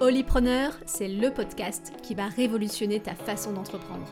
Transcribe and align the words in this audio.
Holypreneur, 0.00 0.74
c'est 0.86 1.08
le 1.08 1.32
podcast 1.32 1.92
qui 2.04 2.14
va 2.14 2.28
révolutionner 2.28 3.00
ta 3.00 3.16
façon 3.16 3.52
d'entreprendre. 3.52 4.06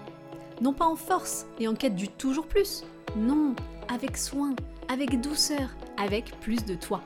Non 0.60 0.72
pas 0.72 0.84
en 0.84 0.96
force 0.96 1.46
et 1.60 1.68
en 1.68 1.76
quête 1.76 1.94
du 1.94 2.08
toujours 2.08 2.48
plus, 2.48 2.82
non, 3.16 3.54
avec 3.86 4.16
soin, 4.16 4.56
avec 4.88 5.20
douceur, 5.20 5.76
avec 5.96 6.32
plus 6.40 6.64
de 6.64 6.74
toi. 6.74 7.02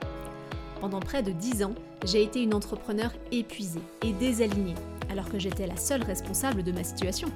Pendant 0.80 1.00
près 1.00 1.22
de 1.22 1.30
10 1.30 1.64
ans, 1.64 1.74
j'ai 2.06 2.22
été 2.22 2.42
une 2.42 2.54
entrepreneur 2.54 3.12
épuisée 3.30 3.82
et 4.02 4.14
désalignée, 4.14 4.76
alors 5.10 5.28
que 5.28 5.38
j'étais 5.38 5.66
la 5.66 5.76
seule 5.76 6.02
responsable 6.02 6.62
de 6.62 6.72
ma 6.72 6.82
situation. 6.82 7.28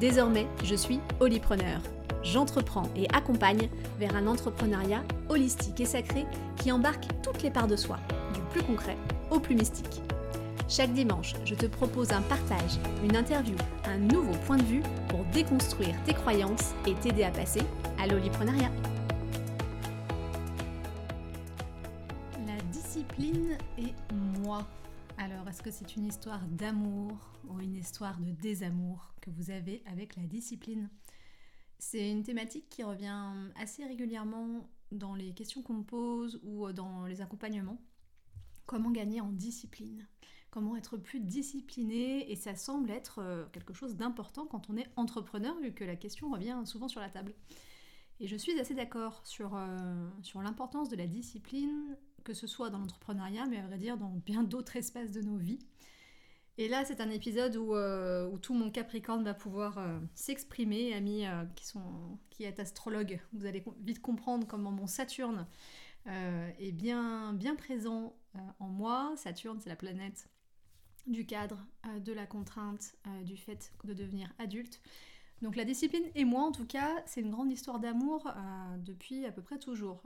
Désormais, 0.00 0.46
je 0.64 0.74
suis 0.74 1.00
Holypreneur. 1.20 1.82
J'entreprends 2.22 2.88
et 2.96 3.06
accompagne 3.12 3.68
vers 3.98 4.16
un 4.16 4.26
entrepreneuriat 4.26 5.04
holistique 5.28 5.80
et 5.80 5.84
sacré 5.84 6.24
qui 6.56 6.72
embarque 6.72 7.04
toutes 7.22 7.42
les 7.42 7.50
parts 7.50 7.68
de 7.68 7.76
soi, 7.76 7.98
du 8.32 8.40
plus 8.52 8.62
concret 8.62 8.96
au 9.30 9.38
plus 9.38 9.54
mystique. 9.54 10.00
Chaque 10.70 10.92
dimanche, 10.92 11.32
je 11.46 11.54
te 11.54 11.64
propose 11.64 12.12
un 12.12 12.20
partage, 12.20 12.78
une 13.02 13.16
interview, 13.16 13.56
un 13.84 13.96
nouveau 13.96 14.36
point 14.44 14.58
de 14.58 14.64
vue 14.64 14.82
pour 15.08 15.24
déconstruire 15.32 15.94
tes 16.04 16.12
croyances 16.12 16.74
et 16.86 16.94
t'aider 16.96 17.22
à 17.22 17.30
passer 17.30 17.62
à 17.98 18.06
l'oliprenariat. 18.06 18.70
La 22.46 22.60
discipline 22.70 23.56
et 23.78 23.94
moi. 24.42 24.68
Alors, 25.16 25.48
est-ce 25.48 25.62
que 25.62 25.70
c'est 25.70 25.96
une 25.96 26.04
histoire 26.04 26.42
d'amour 26.48 27.16
ou 27.48 27.60
une 27.60 27.76
histoire 27.76 28.20
de 28.20 28.30
désamour 28.32 29.14
que 29.22 29.30
vous 29.30 29.50
avez 29.50 29.82
avec 29.86 30.16
la 30.16 30.24
discipline? 30.24 30.90
C'est 31.78 32.10
une 32.10 32.24
thématique 32.24 32.68
qui 32.68 32.82
revient 32.84 33.32
assez 33.58 33.86
régulièrement 33.86 34.68
dans 34.92 35.14
les 35.14 35.32
questions 35.32 35.62
qu'on 35.62 35.78
me 35.78 35.82
pose 35.82 36.38
ou 36.42 36.70
dans 36.72 37.06
les 37.06 37.22
accompagnements. 37.22 37.80
Comment 38.66 38.90
gagner 38.90 39.22
en 39.22 39.32
discipline? 39.32 40.06
Comment 40.50 40.76
être 40.76 40.96
plus 40.96 41.20
discipliné 41.20 42.30
et 42.30 42.36
ça 42.36 42.54
semble 42.54 42.90
être 42.90 43.20
euh, 43.20 43.44
quelque 43.52 43.74
chose 43.74 43.96
d'important 43.96 44.46
quand 44.46 44.70
on 44.70 44.76
est 44.76 44.86
entrepreneur 44.96 45.58
vu 45.60 45.72
que 45.72 45.84
la 45.84 45.96
question 45.96 46.30
revient 46.30 46.60
souvent 46.64 46.88
sur 46.88 47.00
la 47.00 47.10
table. 47.10 47.34
Et 48.20 48.26
je 48.26 48.36
suis 48.36 48.58
assez 48.58 48.74
d'accord 48.74 49.20
sur, 49.24 49.54
euh, 49.54 50.08
sur 50.22 50.42
l'importance 50.42 50.88
de 50.88 50.96
la 50.96 51.06
discipline, 51.06 51.96
que 52.24 52.34
ce 52.34 52.46
soit 52.46 52.70
dans 52.70 52.78
l'entrepreneuriat, 52.78 53.46
mais 53.46 53.58
à 53.58 53.66
vrai 53.66 53.78
dire 53.78 53.96
dans 53.96 54.20
bien 54.26 54.42
d'autres 54.42 54.76
espaces 54.76 55.12
de 55.12 55.20
nos 55.20 55.36
vies. 55.36 55.60
Et 56.56 56.68
là, 56.68 56.84
c'est 56.84 57.00
un 57.00 57.10
épisode 57.10 57.54
où, 57.54 57.76
euh, 57.76 58.36
tout 58.38 58.54
mon 58.54 58.72
Capricorne 58.72 59.22
va 59.22 59.34
pouvoir 59.34 59.78
s'exprimer. 60.16 60.92
Amis 60.92 61.24
qui, 61.54 61.64
sont, 61.64 62.18
qui 62.30 62.42
est 62.42 62.58
astrologue, 62.58 63.20
vous 63.32 63.46
allez 63.46 63.62
vite 63.82 64.02
comprendre 64.02 64.44
comment 64.48 64.72
mon 64.72 64.88
Saturne 64.88 65.46
est 66.06 66.72
bien 66.72 67.54
présent 67.56 68.16
en 68.58 68.66
moi. 68.66 69.12
Saturne, 69.16 69.60
c'est 69.60 69.68
la 69.68 69.76
planète 69.76 70.28
du 71.08 71.26
cadre, 71.26 71.66
euh, 71.86 72.00
de 72.00 72.12
la 72.12 72.26
contrainte, 72.26 72.94
euh, 73.06 73.22
du 73.22 73.36
fait 73.36 73.72
de 73.84 73.94
devenir 73.94 74.32
adulte. 74.38 74.80
Donc 75.42 75.56
la 75.56 75.64
discipline 75.64 76.04
et 76.14 76.24
moi 76.24 76.42
en 76.42 76.52
tout 76.52 76.66
cas, 76.66 77.02
c'est 77.06 77.20
une 77.20 77.30
grande 77.30 77.50
histoire 77.50 77.78
d'amour 77.78 78.26
euh, 78.26 78.78
depuis 78.78 79.24
à 79.24 79.32
peu 79.32 79.42
près 79.42 79.58
toujours. 79.58 80.02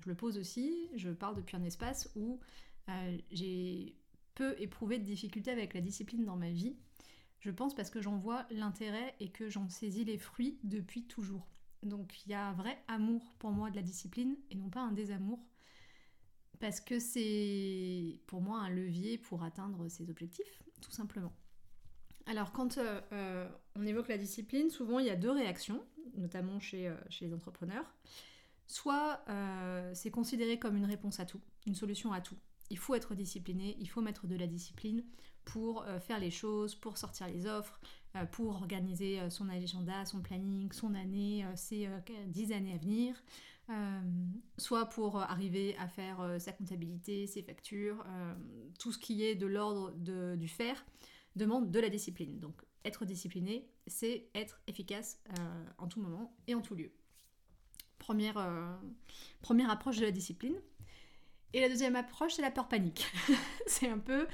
je 0.00 0.08
le 0.08 0.14
pose 0.14 0.38
aussi, 0.38 0.88
je 0.94 1.10
parle 1.10 1.36
depuis 1.36 1.56
un 1.56 1.64
espace 1.64 2.10
où 2.16 2.40
j'ai 3.30 3.94
peu 4.34 4.60
éprouvé 4.60 4.98
de 4.98 5.04
difficultés 5.04 5.50
avec 5.52 5.74
la 5.74 5.80
discipline 5.80 6.24
dans 6.24 6.36
ma 6.36 6.50
vie. 6.50 6.76
Je 7.38 7.50
pense 7.50 7.74
parce 7.74 7.88
que 7.88 8.02
j'en 8.02 8.18
vois 8.18 8.46
l'intérêt 8.50 9.14
et 9.20 9.30
que 9.30 9.48
j'en 9.48 9.68
saisis 9.68 10.04
les 10.04 10.18
fruits 10.18 10.58
depuis 10.64 11.04
toujours. 11.04 11.46
Donc 11.82 12.26
il 12.26 12.30
y 12.30 12.34
a 12.34 12.48
un 12.48 12.52
vrai 12.52 12.82
amour 12.88 13.32
pour 13.38 13.52
moi 13.52 13.70
de 13.70 13.76
la 13.76 13.82
discipline 13.82 14.36
et 14.50 14.54
non 14.54 14.68
pas 14.68 14.80
un 14.80 14.92
désamour 14.92 15.38
parce 16.60 16.80
que 16.80 16.98
c'est 16.98 18.18
pour 18.26 18.42
moi 18.42 18.60
un 18.60 18.68
levier 18.68 19.18
pour 19.18 19.42
atteindre 19.42 19.88
ses 19.88 20.10
objectifs, 20.10 20.62
tout 20.80 20.92
simplement. 20.92 21.32
Alors 22.26 22.52
quand 22.52 22.78
euh, 22.78 23.00
euh, 23.12 23.48
on 23.76 23.84
évoque 23.86 24.08
la 24.08 24.18
discipline, 24.18 24.70
souvent 24.70 24.98
il 24.98 25.06
y 25.06 25.10
a 25.10 25.16
deux 25.16 25.30
réactions, 25.30 25.82
notamment 26.16 26.60
chez, 26.60 26.86
euh, 26.86 26.94
chez 27.08 27.26
les 27.26 27.34
entrepreneurs. 27.34 27.92
Soit 28.66 29.24
c'est 29.94 30.12
considéré 30.12 30.60
comme 30.60 30.76
une 30.76 30.84
réponse 30.84 31.18
à 31.18 31.26
tout, 31.26 31.40
une 31.66 31.74
solution 31.74 32.12
à 32.12 32.20
tout. 32.20 32.36
Il 32.70 32.78
faut 32.78 32.94
être 32.94 33.16
discipliné, 33.16 33.76
il 33.80 33.88
faut 33.88 34.00
mettre 34.00 34.28
de 34.28 34.36
la 34.36 34.46
discipline 34.46 35.02
pour 35.44 35.84
faire 35.98 36.20
les 36.20 36.30
choses, 36.30 36.76
pour 36.76 36.96
sortir 36.96 37.26
les 37.26 37.46
offres, 37.46 37.80
pour 38.30 38.54
organiser 38.54 39.28
son 39.28 39.48
agenda, 39.48 40.06
son 40.06 40.20
planning, 40.20 40.70
son 40.70 40.94
année, 40.94 41.44
ses 41.56 41.88
dix 42.28 42.52
années 42.52 42.74
à 42.74 42.76
venir. 42.76 43.20
Euh, 43.70 44.00
soit 44.58 44.86
pour 44.86 45.18
arriver 45.18 45.76
à 45.78 45.86
faire 45.86 46.20
euh, 46.20 46.38
sa 46.40 46.50
comptabilité, 46.50 47.28
ses 47.28 47.42
factures, 47.42 48.04
euh, 48.08 48.34
tout 48.80 48.90
ce 48.90 48.98
qui 48.98 49.24
est 49.24 49.36
de 49.36 49.46
l'ordre 49.46 49.92
du 49.92 50.48
faire 50.48 50.84
demande 51.36 51.70
de 51.70 51.78
la 51.78 51.88
discipline. 51.88 52.40
Donc 52.40 52.62
être 52.84 53.04
discipliné, 53.04 53.70
c'est 53.86 54.28
être 54.34 54.60
efficace 54.66 55.22
en 55.78 55.86
tout 55.86 56.00
moment 56.00 56.36
et 56.48 56.54
en 56.54 56.60
tout 56.60 56.74
lieu. 56.74 56.92
Première, 57.98 58.80
première 59.42 59.70
approche 59.70 59.98
de 59.98 60.06
la 60.06 60.10
discipline. 60.10 60.56
Et 61.52 61.60
la 61.60 61.68
deuxième 61.68 61.94
approche, 61.94 62.34
c'est 62.34 62.42
la 62.42 62.50
peur 62.50 62.68
panique. 62.68 63.06
c'est 63.66 63.88
un 63.88 63.98
peu 63.98 64.26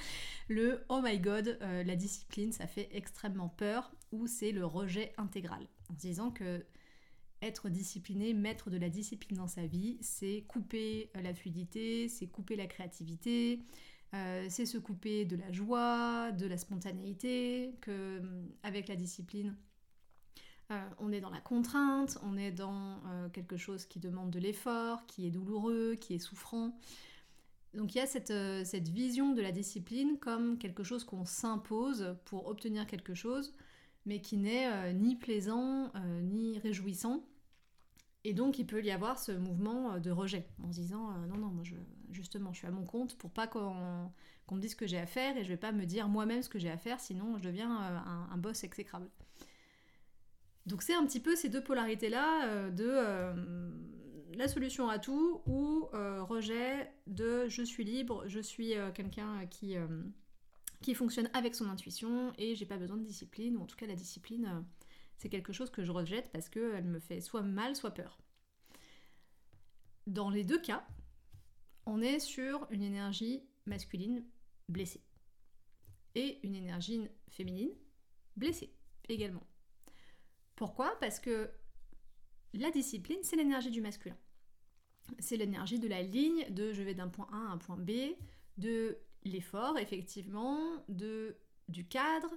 le 0.49 0.85
oh 0.89 1.01
my 1.03 1.19
god, 1.19 1.59
la 1.61 1.97
discipline, 1.97 2.53
ça 2.53 2.67
fait 2.67 2.89
extrêmement 2.93 3.49
peur, 3.49 3.93
ou 4.13 4.27
c'est 4.27 4.53
le 4.53 4.65
rejet 4.65 5.13
intégral. 5.19 5.67
En 5.91 5.95
se 5.95 5.99
disant 5.99 6.31
que 6.31 6.65
être 7.47 7.69
discipliné, 7.69 8.35
mettre 8.35 8.71
de 8.71 8.77
la 8.77 8.89
discipline 8.89 9.39
dans 9.39 9.47
sa 9.47 9.67
vie, 9.67 9.99
c'est 10.01 10.45
couper 10.49 11.11
euh, 11.17 11.23
la 11.23 11.35
fluidité, 11.35 12.09
c'est 12.09 12.27
couper 12.27 12.57
la 12.57 12.67
créativité, 12.67 13.61
euh, 14.15 14.47
c'est 14.49 14.67
se 14.67 14.79
couper 14.79 15.25
de 15.25 15.37
la 15.37 15.53
joie, 15.53 16.33
de 16.33 16.47
la 16.47 16.59
spontanéité, 16.59 17.75
que 17.81 18.21
mm, 18.21 18.49
avec 18.63 18.89
la 18.89 18.97
discipline, 18.97 19.57
euh, 20.73 20.89
on 20.99 21.13
est 21.13 21.21
dans 21.21 21.31
la 21.31 21.41
contrainte, 21.41 22.19
on 22.23 22.37
est 22.37 22.51
dans 22.51 23.01
quelque 23.33 23.57
chose 23.57 23.87
qui 23.87 24.01
demande 24.01 24.31
de 24.31 24.41
l'effort, 24.41 25.07
qui 25.07 25.27
est 25.27 25.31
douloureux, 25.31 25.95
qui 25.95 26.15
est 26.15 26.19
souffrant. 26.19 26.77
Donc 27.75 27.95
il 27.95 27.99
y 27.99 28.01
a 28.01 28.07
cette, 28.07 28.33
cette 28.67 28.89
vision 28.89 29.33
de 29.33 29.43
la 29.43 29.53
discipline 29.53 30.19
comme 30.19 30.59
quelque 30.59 30.83
chose 30.83 31.05
qu'on 31.05 31.25
s'impose 31.25 32.17
pour 32.25 32.49
obtenir 32.49 32.87
quelque 32.87 33.15
chose, 33.15 33.55
mais 34.07 34.21
qui 34.21 34.39
n'est 34.39 34.93
ni 34.95 35.15
plaisant 35.15 35.93
ni 36.23 36.59
réjouissant. 36.59 37.23
Et 38.27 38.33
donc, 38.33 38.59
il 38.59 38.67
peut 38.67 38.83
y 38.83 38.91
avoir 38.91 39.21
ce 39.21 39.31
mouvement 39.31 39.93
euh, 39.93 39.99
de 40.01 40.11
rejet, 40.11 40.49
en 40.65 40.73
se 40.73 40.81
disant 40.81 41.11
euh, 41.11 41.27
non, 41.29 41.37
non, 41.37 41.47
moi, 41.47 41.63
je, 41.63 41.77
justement, 42.11 42.53
je 42.53 42.59
suis 42.59 42.67
à 42.67 42.73
mon 42.73 42.85
compte 42.85 43.17
pour 43.17 43.31
pas 43.31 43.47
qu'on 43.47 44.11
me 44.51 44.61
dise 44.61 44.73
ce 44.73 44.77
que 44.77 44.89
j'ai 44.89 44.99
à 44.99 45.07
faire 45.07 45.37
et 45.37 45.45
je 45.45 45.49
vais 45.49 45.57
pas 45.57 45.71
me 45.71 45.87
dire 45.87 46.09
moi-même 46.09 46.43
ce 46.43 46.49
que 46.49 46.59
j'ai 46.59 46.69
à 46.69 46.77
faire, 46.77 46.99
sinon 46.99 47.39
je 47.39 47.45
deviens 47.45 47.81
euh, 47.81 47.99
un, 48.33 48.37
boss 48.37 48.65
exécrable. 48.65 49.09
Donc, 50.67 50.83
c'est 50.83 50.95
un 50.95 51.07
petit 51.07 51.21
peu 51.21 51.37
ces 51.37 51.49
deux 51.49 51.63
polarités-là 51.63 52.71
de 52.73 54.37
la 54.37 54.49
solution 54.49 54.89
à 54.89 54.99
tout 54.99 55.41
ou 55.47 55.87
rejet 55.93 56.91
de 57.07 57.49
je 57.49 57.63
suis 57.63 57.85
libre, 57.85 58.25
je 58.27 58.41
suis 58.41 58.73
quelqu'un 58.93 59.47
qui, 59.49 59.77
qui 60.83 60.95
fonctionne 60.95 61.31
avec 61.35 61.55
son 61.55 61.69
intuition 61.69 62.33
et 62.37 62.57
j'ai 62.57 62.67
pas 62.67 62.79
besoin 62.79 62.97
de 62.97 63.05
discipline, 63.05 63.57
ou 63.57 63.63
en 63.63 63.67
tout 63.67 63.77
cas, 63.77 63.87
la 63.87 63.95
discipline 63.95 64.65
c'est 65.19 65.29
quelque 65.29 65.53
chose 65.53 65.71
que 65.71 65.85
je 65.85 65.93
rejette 65.93 66.31
parce 66.33 66.49
qu'elle 66.49 66.85
me 66.85 66.99
fait 66.99 67.21
soit 67.21 67.43
mal, 67.43 67.77
soit 67.77 67.93
peur. 67.93 68.19
Dans 70.07 70.31
les 70.31 70.45
deux 70.45 70.61
cas, 70.61 70.87
on 71.87 72.01
est 72.01 72.21
sur 72.21 72.67
une 72.71 72.83
énergie 72.83 73.43
masculine 73.67 74.25
blessée 74.69 75.03
et 76.15 76.39
une 76.43 76.55
énergie 76.55 77.09
féminine 77.31 77.71
blessée 78.37 78.73
également. 79.09 79.47
Pourquoi? 80.55 80.99
Parce 81.01 81.21
que 81.21 81.51
la 82.55 82.71
discipline, 82.71 83.19
c'est 83.23 83.37
l'énergie 83.37 83.71
du 83.71 83.81
masculin. 83.81 84.17
C'est 85.19 85.37
l'énergie 85.37 85.79
de 85.79 85.89
la 85.89 86.03
ligne, 86.03 86.47
de 86.51 86.73
je 86.73 86.83
vais 86.83 86.95
d'un 86.95 87.09
point 87.09 87.29
A 87.33 87.37
à 87.37 87.53
un 87.53 87.59
point 87.59 87.77
B, 87.77 87.91
de 88.57 88.99
l'effort, 89.25 89.79
effectivement, 89.79 90.85
de, 90.89 91.37
du 91.69 91.87
cadre, 91.87 92.31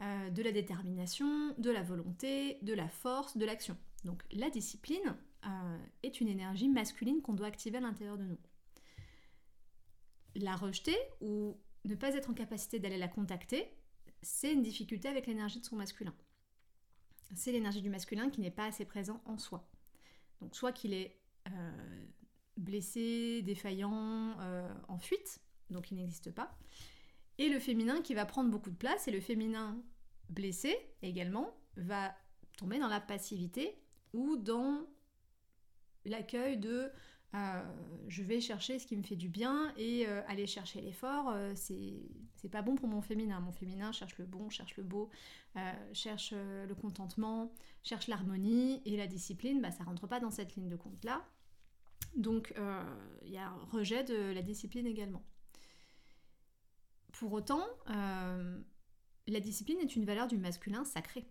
euh, 0.00 0.30
de 0.30 0.42
la 0.42 0.50
détermination, 0.50 1.54
de 1.58 1.70
la 1.70 1.82
volonté, 1.82 2.58
de 2.62 2.72
la 2.72 2.88
force, 2.88 3.36
de 3.36 3.44
l'action. 3.44 3.76
Donc 4.04 4.22
la 4.32 4.48
discipline 4.48 5.14
euh, 5.44 5.78
est 6.02 6.22
une 6.22 6.28
énergie 6.28 6.70
masculine 6.70 7.20
qu'on 7.20 7.34
doit 7.34 7.48
activer 7.48 7.78
à 7.78 7.80
l'intérieur 7.82 8.16
de 8.16 8.24
nous. 8.24 8.38
La 10.36 10.56
rejeter 10.56 10.96
ou 11.20 11.58
ne 11.84 11.94
pas 11.94 12.14
être 12.14 12.30
en 12.30 12.34
capacité 12.34 12.78
d'aller 12.78 12.96
la 12.96 13.08
contacter, 13.08 13.68
c'est 14.22 14.52
une 14.52 14.62
difficulté 14.62 15.06
avec 15.06 15.26
l'énergie 15.26 15.60
de 15.60 15.66
son 15.66 15.76
masculin. 15.76 16.14
C'est 17.34 17.52
l'énergie 17.52 17.82
du 17.82 17.90
masculin 17.90 18.30
qui 18.30 18.40
n'est 18.40 18.50
pas 18.50 18.64
assez 18.64 18.86
présent 18.86 19.20
en 19.26 19.36
soi. 19.36 19.68
Donc 20.40 20.56
soit 20.56 20.72
qu'il 20.72 20.94
est 20.94 21.20
euh, 21.50 22.04
blessé, 22.56 23.42
défaillant, 23.42 24.34
en 24.88 24.98
fuite, 24.98 25.40
donc 25.68 25.90
il 25.90 25.96
n'existe 25.96 26.30
pas, 26.30 26.56
et 27.40 27.48
le 27.48 27.58
féminin 27.58 28.02
qui 28.02 28.14
va 28.14 28.26
prendre 28.26 28.50
beaucoup 28.50 28.70
de 28.70 28.76
place, 28.76 29.08
et 29.08 29.10
le 29.10 29.20
féminin 29.20 29.82
blessé 30.28 30.76
également 31.02 31.56
va 31.76 32.14
tomber 32.58 32.78
dans 32.78 32.86
la 32.86 33.00
passivité 33.00 33.74
ou 34.12 34.36
dans 34.36 34.86
l'accueil 36.04 36.58
de 36.58 36.92
je 38.08 38.22
vais 38.22 38.40
chercher 38.40 38.78
ce 38.78 38.86
qui 38.86 38.96
me 38.96 39.02
fait 39.02 39.16
du 39.16 39.28
bien 39.28 39.72
et 39.76 40.06
aller 40.06 40.46
chercher 40.46 40.80
l'effort, 40.82 41.34
c'est 41.54 42.48
pas 42.50 42.60
bon 42.60 42.74
pour 42.74 42.88
mon 42.88 43.00
féminin. 43.00 43.40
Mon 43.40 43.52
féminin 43.52 43.90
cherche 43.92 44.18
le 44.18 44.26
bon, 44.26 44.50
cherche 44.50 44.76
le 44.76 44.82
beau, 44.82 45.08
cherche 45.94 46.32
le 46.32 46.74
contentement, 46.74 47.54
cherche 47.82 48.08
l'harmonie 48.08 48.82
et 48.84 48.96
la 48.96 49.06
discipline, 49.06 49.62
bah, 49.62 49.70
ça 49.70 49.84
rentre 49.84 50.06
pas 50.06 50.20
dans 50.20 50.30
cette 50.30 50.56
ligne 50.56 50.68
de 50.68 50.76
compte 50.76 51.04
là. 51.04 51.24
Donc 52.16 52.52
il 53.24 53.30
y 53.30 53.38
a 53.38 53.48
un 53.48 53.64
rejet 53.72 54.04
de 54.04 54.32
la 54.32 54.42
discipline 54.42 54.86
également. 54.86 55.24
Pour 57.12 57.32
autant, 57.32 57.66
la 57.86 59.40
discipline 59.40 59.78
est 59.80 59.96
une 59.96 60.04
valeur 60.04 60.26
du 60.26 60.38
masculin 60.38 60.84
sacré. 60.84 61.26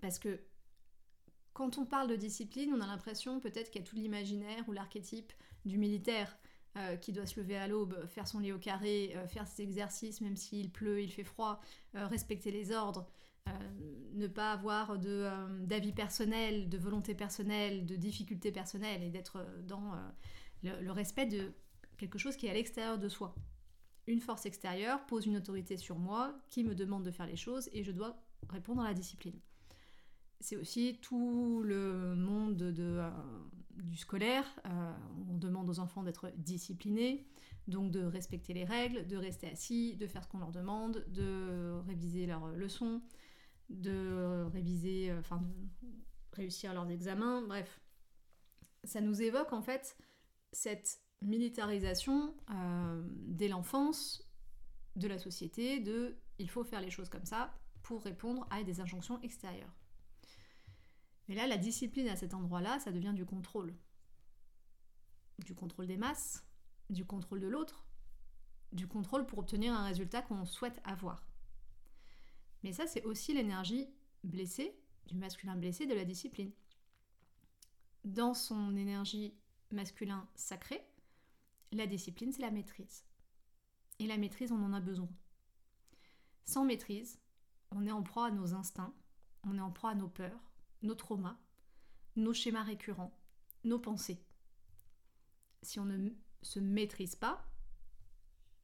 Parce 0.00 0.18
que 0.18 0.40
quand 1.52 1.78
on 1.78 1.86
parle 1.86 2.08
de 2.08 2.16
discipline, 2.16 2.72
on 2.74 2.80
a 2.80 2.86
l'impression 2.86 3.40
peut-être 3.40 3.70
qu'il 3.70 3.80
y 3.80 3.84
a 3.84 3.86
tout 3.86 3.96
l'imaginaire 3.96 4.68
ou 4.68 4.72
l'archétype 4.72 5.32
du 5.64 5.78
militaire 5.78 6.36
euh, 6.76 6.96
qui 6.96 7.12
doit 7.12 7.24
se 7.24 7.40
lever 7.40 7.56
à 7.56 7.66
l'aube, 7.66 8.06
faire 8.08 8.28
son 8.28 8.40
lit 8.40 8.52
au 8.52 8.58
carré, 8.58 9.14
euh, 9.16 9.26
faire 9.26 9.46
ses 9.48 9.62
exercices 9.62 10.20
même 10.20 10.36
s'il 10.36 10.70
pleut, 10.70 11.00
il 11.00 11.10
fait 11.10 11.24
froid, 11.24 11.62
euh, 11.94 12.06
respecter 12.06 12.50
les 12.50 12.72
ordres, 12.72 13.06
ne 14.14 14.26
pas 14.26 14.52
avoir 14.52 14.98
d'avis 14.98 15.92
personnel, 15.92 16.68
de 16.68 16.76
volonté 16.76 17.14
personnelle, 17.14 17.86
de 17.86 17.94
difficultés 17.94 18.50
personnelles 18.50 19.04
et 19.04 19.08
d'être 19.08 19.46
dans 19.62 19.94
le 20.64 20.90
respect 20.90 21.26
de 21.26 21.52
quelque 21.96 22.18
chose 22.18 22.36
qui 22.36 22.48
est 22.48 22.50
à 22.50 22.54
l'extérieur 22.54 22.98
de 22.98 23.08
soi 23.08 23.36
une 24.06 24.20
force 24.20 24.46
extérieure 24.46 25.04
pose 25.06 25.26
une 25.26 25.36
autorité 25.36 25.76
sur 25.76 25.98
moi 25.98 26.38
qui 26.48 26.64
me 26.64 26.74
demande 26.74 27.04
de 27.04 27.10
faire 27.10 27.26
les 27.26 27.36
choses 27.36 27.68
et 27.72 27.82
je 27.82 27.92
dois 27.92 28.16
répondre 28.48 28.82
à 28.82 28.88
la 28.88 28.94
discipline. 28.94 29.38
C'est 30.40 30.56
aussi 30.56 30.98
tout 31.00 31.62
le 31.64 32.14
monde 32.14 32.56
de, 32.56 32.98
euh, 32.98 33.10
du 33.76 33.96
scolaire. 33.96 34.44
Euh, 34.66 34.92
on 35.28 35.36
demande 35.38 35.68
aux 35.68 35.80
enfants 35.80 36.02
d'être 36.02 36.30
disciplinés, 36.36 37.26
donc 37.68 37.90
de 37.90 38.02
respecter 38.02 38.52
les 38.52 38.64
règles, 38.64 39.06
de 39.06 39.16
rester 39.16 39.48
assis, 39.48 39.96
de 39.96 40.06
faire 40.06 40.22
ce 40.22 40.28
qu'on 40.28 40.38
leur 40.38 40.52
demande, 40.52 41.04
de 41.08 41.80
réviser 41.86 42.26
leurs 42.26 42.48
leçons, 42.48 43.02
de 43.70 44.46
réviser, 44.52 45.10
euh, 45.10 45.20
enfin 45.20 45.38
de 45.38 45.96
réussir 46.32 46.74
leurs 46.74 46.90
examens. 46.90 47.42
Bref, 47.42 47.80
ça 48.84 49.00
nous 49.00 49.22
évoque 49.22 49.52
en 49.52 49.62
fait 49.62 49.96
cette 50.52 51.00
militarisation 51.22 52.34
euh, 52.50 53.02
dès 53.26 53.48
l'enfance 53.48 54.22
de 54.96 55.08
la 55.08 55.18
société 55.18 55.80
de 55.80 56.16
il 56.38 56.50
faut 56.50 56.64
faire 56.64 56.80
les 56.80 56.90
choses 56.90 57.08
comme 57.08 57.24
ça 57.24 57.54
pour 57.82 58.02
répondre 58.02 58.46
à 58.50 58.62
des 58.62 58.80
injonctions 58.80 59.20
extérieures. 59.22 59.74
Mais 61.28 61.34
là, 61.34 61.46
la 61.46 61.56
discipline 61.56 62.08
à 62.08 62.16
cet 62.16 62.34
endroit-là, 62.34 62.78
ça 62.78 62.92
devient 62.92 63.12
du 63.14 63.24
contrôle. 63.24 63.74
Du 65.38 65.54
contrôle 65.54 65.86
des 65.86 65.96
masses, 65.96 66.44
du 66.90 67.04
contrôle 67.04 67.40
de 67.40 67.48
l'autre, 67.48 67.86
du 68.72 68.86
contrôle 68.86 69.26
pour 69.26 69.38
obtenir 69.38 69.72
un 69.72 69.84
résultat 69.84 70.22
qu'on 70.22 70.44
souhaite 70.44 70.80
avoir. 70.84 71.26
Mais 72.62 72.72
ça, 72.72 72.86
c'est 72.86 73.04
aussi 73.04 73.32
l'énergie 73.32 73.88
blessée, 74.24 74.76
du 75.06 75.16
masculin 75.16 75.56
blessé 75.56 75.86
de 75.86 75.94
la 75.94 76.04
discipline. 76.04 76.52
Dans 78.04 78.34
son 78.34 78.76
énergie 78.76 79.34
masculin 79.70 80.28
sacré, 80.34 80.84
la 81.72 81.86
discipline, 81.86 82.32
c'est 82.32 82.42
la 82.42 82.50
maîtrise. 82.50 83.04
Et 83.98 84.06
la 84.06 84.18
maîtrise, 84.18 84.52
on 84.52 84.62
en 84.62 84.72
a 84.72 84.80
besoin. 84.80 85.08
Sans 86.44 86.64
maîtrise, 86.64 87.20
on 87.70 87.86
est 87.86 87.92
en 87.92 88.02
proie 88.02 88.26
à 88.26 88.30
nos 88.30 88.54
instincts, 88.54 88.94
on 89.44 89.58
est 89.58 89.62
en 89.62 89.70
proie 89.70 89.90
à 89.90 89.94
nos 89.94 90.08
peurs, 90.08 90.52
nos 90.82 90.94
traumas, 90.94 91.38
nos 92.14 92.32
schémas 92.32 92.62
récurrents, 92.62 93.18
nos 93.64 93.78
pensées. 93.78 94.24
Si 95.62 95.80
on 95.80 95.84
ne 95.84 96.10
se 96.42 96.60
maîtrise 96.60 97.16
pas, 97.16 97.44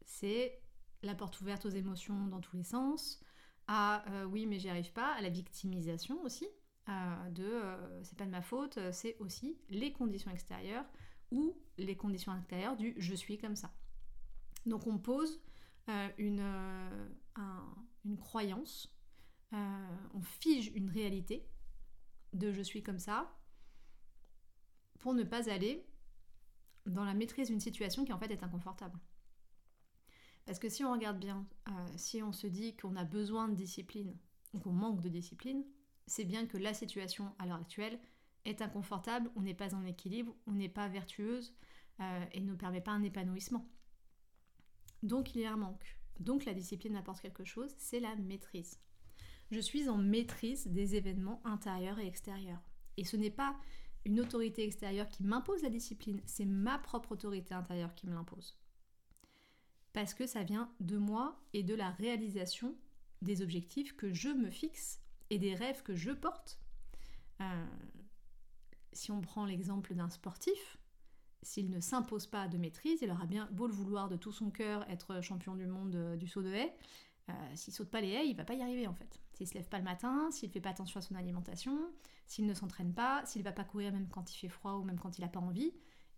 c'est 0.05 0.63
la 1.03 1.15
porte 1.15 1.41
ouverte 1.41 1.67
aux 1.67 1.71
émotions 1.71 2.27
dans 2.27 2.41
tous 2.41 2.57
les 2.57 2.63
sens, 2.63 3.21
à 3.67 4.09
euh, 4.11 4.25
oui 4.25 4.47
mais 4.47 4.59
j'y 4.59 4.69
arrive 4.69 4.93
pas, 4.93 5.13
à 5.15 5.21
la 5.21 5.29
victimisation 5.29 6.23
aussi, 6.23 6.47
de 6.87 7.45
euh, 7.45 8.03
c'est 8.03 8.19
pas 8.19 8.27
de 8.27 8.31
ma 8.31 8.43
faute, 8.43 8.79
c'est 8.93 9.17
aussi 9.19 9.59
les 9.69 9.93
conditions 9.93 10.31
extérieures, 10.31 10.85
ou 11.33 11.57
les 11.79 11.97
conditions 11.97 12.31
intérieures 12.31 12.77
du 12.77 12.95
je 12.99 13.15
suis 13.15 13.39
comme 13.39 13.57
ça. 13.57 13.73
Donc 14.67 14.87
on 14.87 14.99
pose 14.99 15.41
euh, 15.89 16.09
une, 16.19 16.41
euh, 16.41 17.07
une, 18.05 18.17
croyance, 18.17 18.95
euh, 19.53 19.97
on 20.15 20.21
fige 20.21 20.69
une 20.77 20.89
réalité 20.89 21.49
de 22.33 22.53
je 22.53 22.63
suis 22.63 22.83
comme 22.83 23.01
ça 23.01 23.37
pour 25.01 25.15
ne 25.15 25.25
pas 25.25 25.51
aller 25.51 25.85
dans 26.87 27.05
la 27.05 27.15
maîtrise 27.15 27.49
d'une 27.49 27.61
situation 27.61 28.05
qui 28.05 28.13
en 28.13 28.19
fait 28.19 28.31
est 28.31 28.45
inconfortable. 28.45 28.99
Parce 30.45 30.59
que 30.59 30.69
si 30.69 30.85
on 30.85 30.93
regarde 30.93 31.19
bien, 31.19 31.47
si 31.97 32.23
on 32.23 32.33
se 32.33 32.49
dit 32.49 32.77
qu'on 32.77 32.97
a 32.97 33.05
besoin 33.05 33.49
de 33.49 33.55
discipline 33.55 34.17
ou 34.53 34.59
qu'on 34.59 34.73
manque 34.73 35.01
de 35.01 35.09
discipline, 35.09 35.65
c'est 36.07 36.25
bien 36.25 36.47
que 36.47 36.59
la 36.59 36.75
situation 36.75 37.33
à 37.39 37.47
l'heure 37.47 37.61
actuelle 37.61 38.01
est 38.45 38.63
inconfortable, 38.63 39.31
on 39.37 39.43
n'est 39.43 39.55
pas 39.55 39.75
en 39.75 39.85
équilibre, 39.85 40.35
on 40.47 40.53
n'est 40.53 40.69
pas 40.69 40.89
vertueuse 40.89 41.55
euh, 42.01 42.25
et 42.33 42.41
ne 42.41 42.55
permet 42.55 42.81
pas 42.81 42.93
un 42.93 43.03
épanouissement. 43.03 43.69
Donc 45.03 45.35
il 45.35 45.43
y 45.43 45.45
a 45.45 45.53
un 45.53 45.57
manque. 45.57 45.99
Donc 46.21 46.45
la 46.45 46.55
discipline 46.55 46.97
apporte 46.97 47.21
quelque 47.21 47.45
chose, 47.45 47.75
c'est 47.79 48.01
la 48.01 48.15
maîtrise. 48.17 48.81
Je 49.51 49.61
suis 49.61 49.89
en 49.89 49.99
maîtrise 49.99 50.67
des 50.67 50.97
événements 50.97 51.41
intérieurs 51.45 51.99
et 51.99 52.07
extérieurs. 52.07 52.63
Et 52.97 53.05
ce 53.05 53.17
n'est 53.17 53.31
pas 53.31 53.57
une 54.05 54.21
autorité 54.21 54.65
extérieure 54.65 55.09
qui 55.09 55.23
m'impose 55.23 55.63
la 55.63 55.71
discipline, 55.71 56.21
c'est 56.27 56.45
ma 56.45 56.79
propre 56.79 57.13
autorité 57.13 57.55
intérieure 57.55 57.95
qui 57.95 58.07
me 58.07 58.15
l'impose. 58.15 58.59
Parce 59.93 60.15
que 60.15 60.27
ça 60.27 60.43
vient 60.43 60.73
de 60.81 60.97
moi 60.97 61.41
et 61.53 61.63
de 61.63 61.75
la 61.75 61.91
réalisation 61.91 62.77
des 63.21 63.43
objectifs 63.43 63.95
que 63.97 64.13
je 64.13 64.29
me 64.29 64.51
fixe 64.51 65.01
et 65.31 65.39
des 65.39 65.55
rêves 65.55 65.83
que 65.83 65.95
je 65.95 66.11
porte. 66.11 66.59
Euh, 67.41 67.67
si 68.93 69.11
on 69.11 69.21
prend 69.21 69.45
l'exemple 69.45 69.95
d'un 69.95 70.09
sportif, 70.09 70.79
s'il 71.43 71.71
ne 71.71 71.81
s'impose 71.81 72.27
pas 72.27 72.49
de 72.49 72.57
maîtrise, 72.57 73.01
il 73.03 73.11
aura 73.11 73.27
bien 73.27 73.49
beau 73.53 73.67
le 73.67 73.73
vouloir 73.73 74.09
de 74.09 74.17
tout 74.17 74.33
son 74.33 74.51
cœur 74.51 74.89
être 74.89 75.21
champion 75.21 75.57
du 75.57 75.67
monde 75.67 75.95
euh, 75.95 76.17
du 76.17 76.29
saut 76.29 76.43
de 76.43 76.53
haie, 76.53 76.77
euh, 77.29 77.33
s'il 77.55 77.73
saute 77.73 77.91
pas 77.91 78.01
les 78.01 78.11
haies, 78.11 78.29
il 78.29 78.37
va 78.37 78.45
pas 78.45 78.55
y 78.55 78.63
arriver 78.63 78.87
en 78.87 78.95
fait. 78.95 79.21
S'il 79.33 79.47
se 79.47 79.55
lève 79.55 79.69
pas 79.69 79.79
le 79.79 79.85
matin, 79.85 80.31
s'il 80.31 80.51
fait 80.51 80.61
pas 80.61 80.71
attention 80.71 80.99
à 80.99 81.03
son 81.03 81.15
alimentation, 81.15 81.79
s'il 82.27 82.47
ne 82.47 82.55
s'entraîne 82.55 82.95
pas, 82.95 83.25
s'il 83.27 83.43
va 83.43 83.53
pas 83.53 83.65
courir 83.65 83.93
même 83.93 84.09
quand 84.09 84.33
il 84.33 84.39
fait 84.39 84.49
froid 84.49 84.75
ou 84.75 84.85
même 84.85 84.99
quand 84.99 85.19
il 85.19 85.25
a 85.25 85.29
pas 85.29 85.41
envie, 85.41 85.73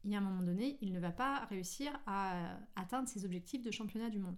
il 0.04 0.10
y 0.10 0.14
a 0.14 0.18
un 0.18 0.22
moment 0.22 0.42
donné, 0.42 0.78
il 0.82 0.92
ne 0.92 1.00
va 1.00 1.10
pas 1.10 1.46
réussir 1.46 1.98
à 2.06 2.58
atteindre 2.76 3.08
ses 3.08 3.24
objectifs 3.24 3.62
de 3.62 3.70
championnat 3.70 4.10
du 4.10 4.18
monde. 4.18 4.36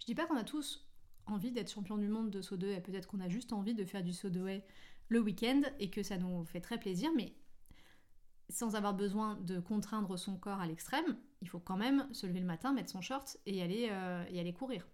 Je 0.00 0.06
dis 0.06 0.14
pas 0.14 0.26
qu'on 0.26 0.36
a 0.36 0.44
tous 0.44 0.86
envie 1.26 1.52
d'être 1.52 1.70
champion 1.70 1.96
du 1.96 2.08
monde 2.08 2.30
de 2.30 2.42
saut 2.42 2.58
de 2.58 2.68
haie, 2.68 2.80
peut-être 2.80 3.06
qu'on 3.06 3.20
a 3.20 3.28
juste 3.28 3.52
envie 3.52 3.74
de 3.74 3.84
faire 3.84 4.02
du 4.02 4.12
saut 4.12 4.28
de 4.28 4.46
haie 4.46 4.66
le 5.08 5.20
week-end 5.20 5.62
et 5.78 5.90
que 5.90 6.02
ça 6.02 6.18
nous 6.18 6.44
fait 6.44 6.60
très 6.60 6.78
plaisir, 6.78 7.10
mais 7.14 7.34
sans 8.48 8.74
avoir 8.74 8.94
besoin 8.94 9.36
de 9.36 9.58
contraindre 9.60 10.18
son 10.18 10.36
corps 10.36 10.60
à 10.60 10.66
l'extrême, 10.66 11.16
il 11.40 11.48
faut 11.48 11.60
quand 11.60 11.76
même 11.76 12.08
se 12.12 12.26
lever 12.26 12.40
le 12.40 12.46
matin, 12.46 12.72
mettre 12.72 12.90
son 12.90 13.00
short 13.00 13.36
et 13.46 13.62
aller, 13.62 13.88
euh, 13.90 14.52
courir. 14.52 14.86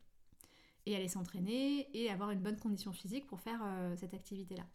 Et 0.86 0.96
aller 0.96 1.08
s'entraîner 1.08 1.88
et 1.96 2.10
avoir 2.10 2.30
une 2.30 2.40
bonne 2.40 2.58
condition 2.58 2.92
physique 2.92 3.26
pour 3.26 3.40
faire 3.40 3.60
euh, 3.62 3.94
cette 3.96 4.14
activité-là. 4.14 4.66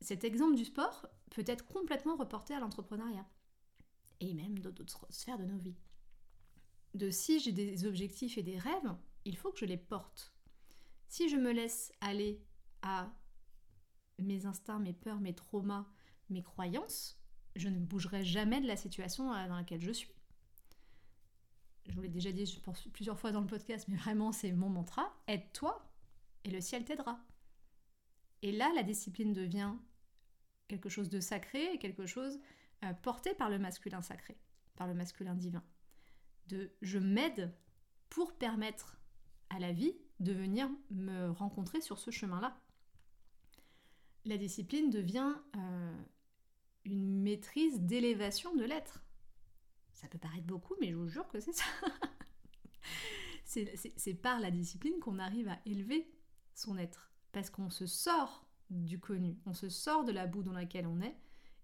Cet 0.00 0.24
exemple 0.24 0.56
du 0.56 0.64
sport 0.64 1.06
peut 1.30 1.44
être 1.46 1.66
complètement 1.66 2.16
reporté 2.16 2.52
à 2.52 2.60
l'entrepreneuriat 2.60 3.26
et 4.20 4.34
même 4.34 4.58
d'autres 4.58 5.06
sphères 5.10 5.38
de 5.38 5.44
nos 5.44 5.58
vies. 5.58 5.76
De 6.94 7.10
si 7.10 7.40
j'ai 7.40 7.52
des 7.52 7.86
objectifs 7.86 8.36
et 8.36 8.42
des 8.42 8.58
rêves, 8.58 8.94
il 9.24 9.36
faut 9.36 9.50
que 9.50 9.58
je 9.58 9.64
les 9.64 9.76
porte. 9.76 10.34
Si 11.08 11.28
je 11.28 11.36
me 11.36 11.52
laisse 11.52 11.92
aller 12.00 12.42
à 12.82 13.12
mes 14.18 14.46
instincts, 14.46 14.78
mes 14.78 14.92
peurs, 14.92 15.20
mes 15.20 15.34
traumas, 15.34 15.86
mes 16.30 16.42
croyances, 16.42 17.20
je 17.56 17.68
ne 17.68 17.78
bougerai 17.78 18.24
jamais 18.24 18.60
de 18.60 18.66
la 18.66 18.76
situation 18.76 19.32
euh, 19.32 19.48
dans 19.48 19.56
laquelle 19.56 19.80
je 19.80 19.92
suis. 19.92 20.12
Je 21.86 21.92
vous 21.92 22.00
l'ai 22.00 22.08
déjà 22.08 22.32
dit 22.32 22.60
plusieurs 22.92 23.18
fois 23.18 23.30
dans 23.30 23.40
le 23.40 23.46
podcast, 23.46 23.86
mais 23.88 23.96
vraiment 23.96 24.32
c'est 24.32 24.52
mon 24.52 24.70
mantra, 24.70 25.12
aide-toi 25.26 25.90
et 26.44 26.50
le 26.50 26.60
ciel 26.60 26.84
t'aidera. 26.84 27.20
Et 28.42 28.52
là, 28.52 28.70
la 28.74 28.82
discipline 28.82 29.32
devient 29.32 29.72
quelque 30.68 30.88
chose 30.88 31.08
de 31.08 31.20
sacré 31.20 31.72
et 31.72 31.78
quelque 31.78 32.06
chose 32.06 32.40
euh, 32.84 32.92
porté 32.94 33.34
par 33.34 33.50
le 33.50 33.58
masculin 33.58 34.02
sacré, 34.02 34.36
par 34.76 34.86
le 34.86 34.94
masculin 34.94 35.34
divin. 35.34 35.62
De 36.48 36.70
je 36.82 36.98
m'aide 36.98 37.54
pour 38.10 38.36
permettre 38.36 38.98
à 39.50 39.58
la 39.58 39.72
vie 39.72 39.94
de 40.20 40.32
venir 40.32 40.68
me 40.90 41.30
rencontrer 41.30 41.80
sur 41.80 41.98
ce 41.98 42.10
chemin-là 42.10 42.58
la 44.24 44.38
discipline 44.38 44.90
devient 44.90 45.34
euh, 45.56 46.02
une 46.84 47.22
maîtrise 47.22 47.80
d'élévation 47.80 48.54
de 48.54 48.64
l'être. 48.64 49.04
Ça 49.92 50.08
peut 50.08 50.18
paraître 50.18 50.46
beaucoup, 50.46 50.74
mais 50.80 50.90
je 50.90 50.96
vous 50.96 51.08
jure 51.08 51.28
que 51.28 51.40
c'est 51.40 51.52
ça. 51.52 51.64
c'est 53.96 54.14
par 54.14 54.40
la 54.40 54.50
discipline 54.50 54.98
qu'on 55.00 55.18
arrive 55.18 55.48
à 55.48 55.58
élever 55.66 56.10
son 56.54 56.76
être. 56.78 57.12
Parce 57.32 57.50
qu'on 57.50 57.70
se 57.70 57.86
sort 57.86 58.46
du 58.70 58.98
connu, 58.98 59.38
on 59.46 59.54
se 59.54 59.68
sort 59.68 60.04
de 60.04 60.12
la 60.12 60.26
boue 60.26 60.42
dans 60.42 60.52
laquelle 60.52 60.86
on 60.86 61.00
est, 61.00 61.16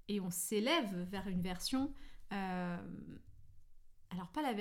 et 0.08 0.20
on 0.20 0.30
s'élève 0.30 0.94
vers 1.10 1.28
une 1.28 1.40
version. 1.40 1.94
Euh, 2.32 2.78
alors, 4.10 4.28
pas 4.28 4.42
la 4.42 4.52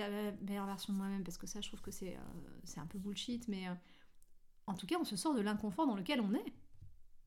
meilleure 0.41 0.67
version 0.67 0.93
de 0.93 0.97
moi-même, 0.97 1.23
parce 1.23 1.37
que 1.37 1.47
ça, 1.47 1.59
je 1.61 1.67
trouve 1.67 1.81
que 1.81 1.91
c'est 1.91 2.15
un 2.77 2.85
peu 2.85 2.99
bullshit, 2.99 3.47
mais 3.47 3.65
en 4.67 4.75
tout 4.75 4.85
cas, 4.85 4.97
on 4.99 5.03
se 5.03 5.15
sort 5.15 5.33
de 5.33 5.41
l'inconfort 5.41 5.87
dans 5.87 5.95
lequel 5.95 6.21
on 6.21 6.33
est. 6.33 6.53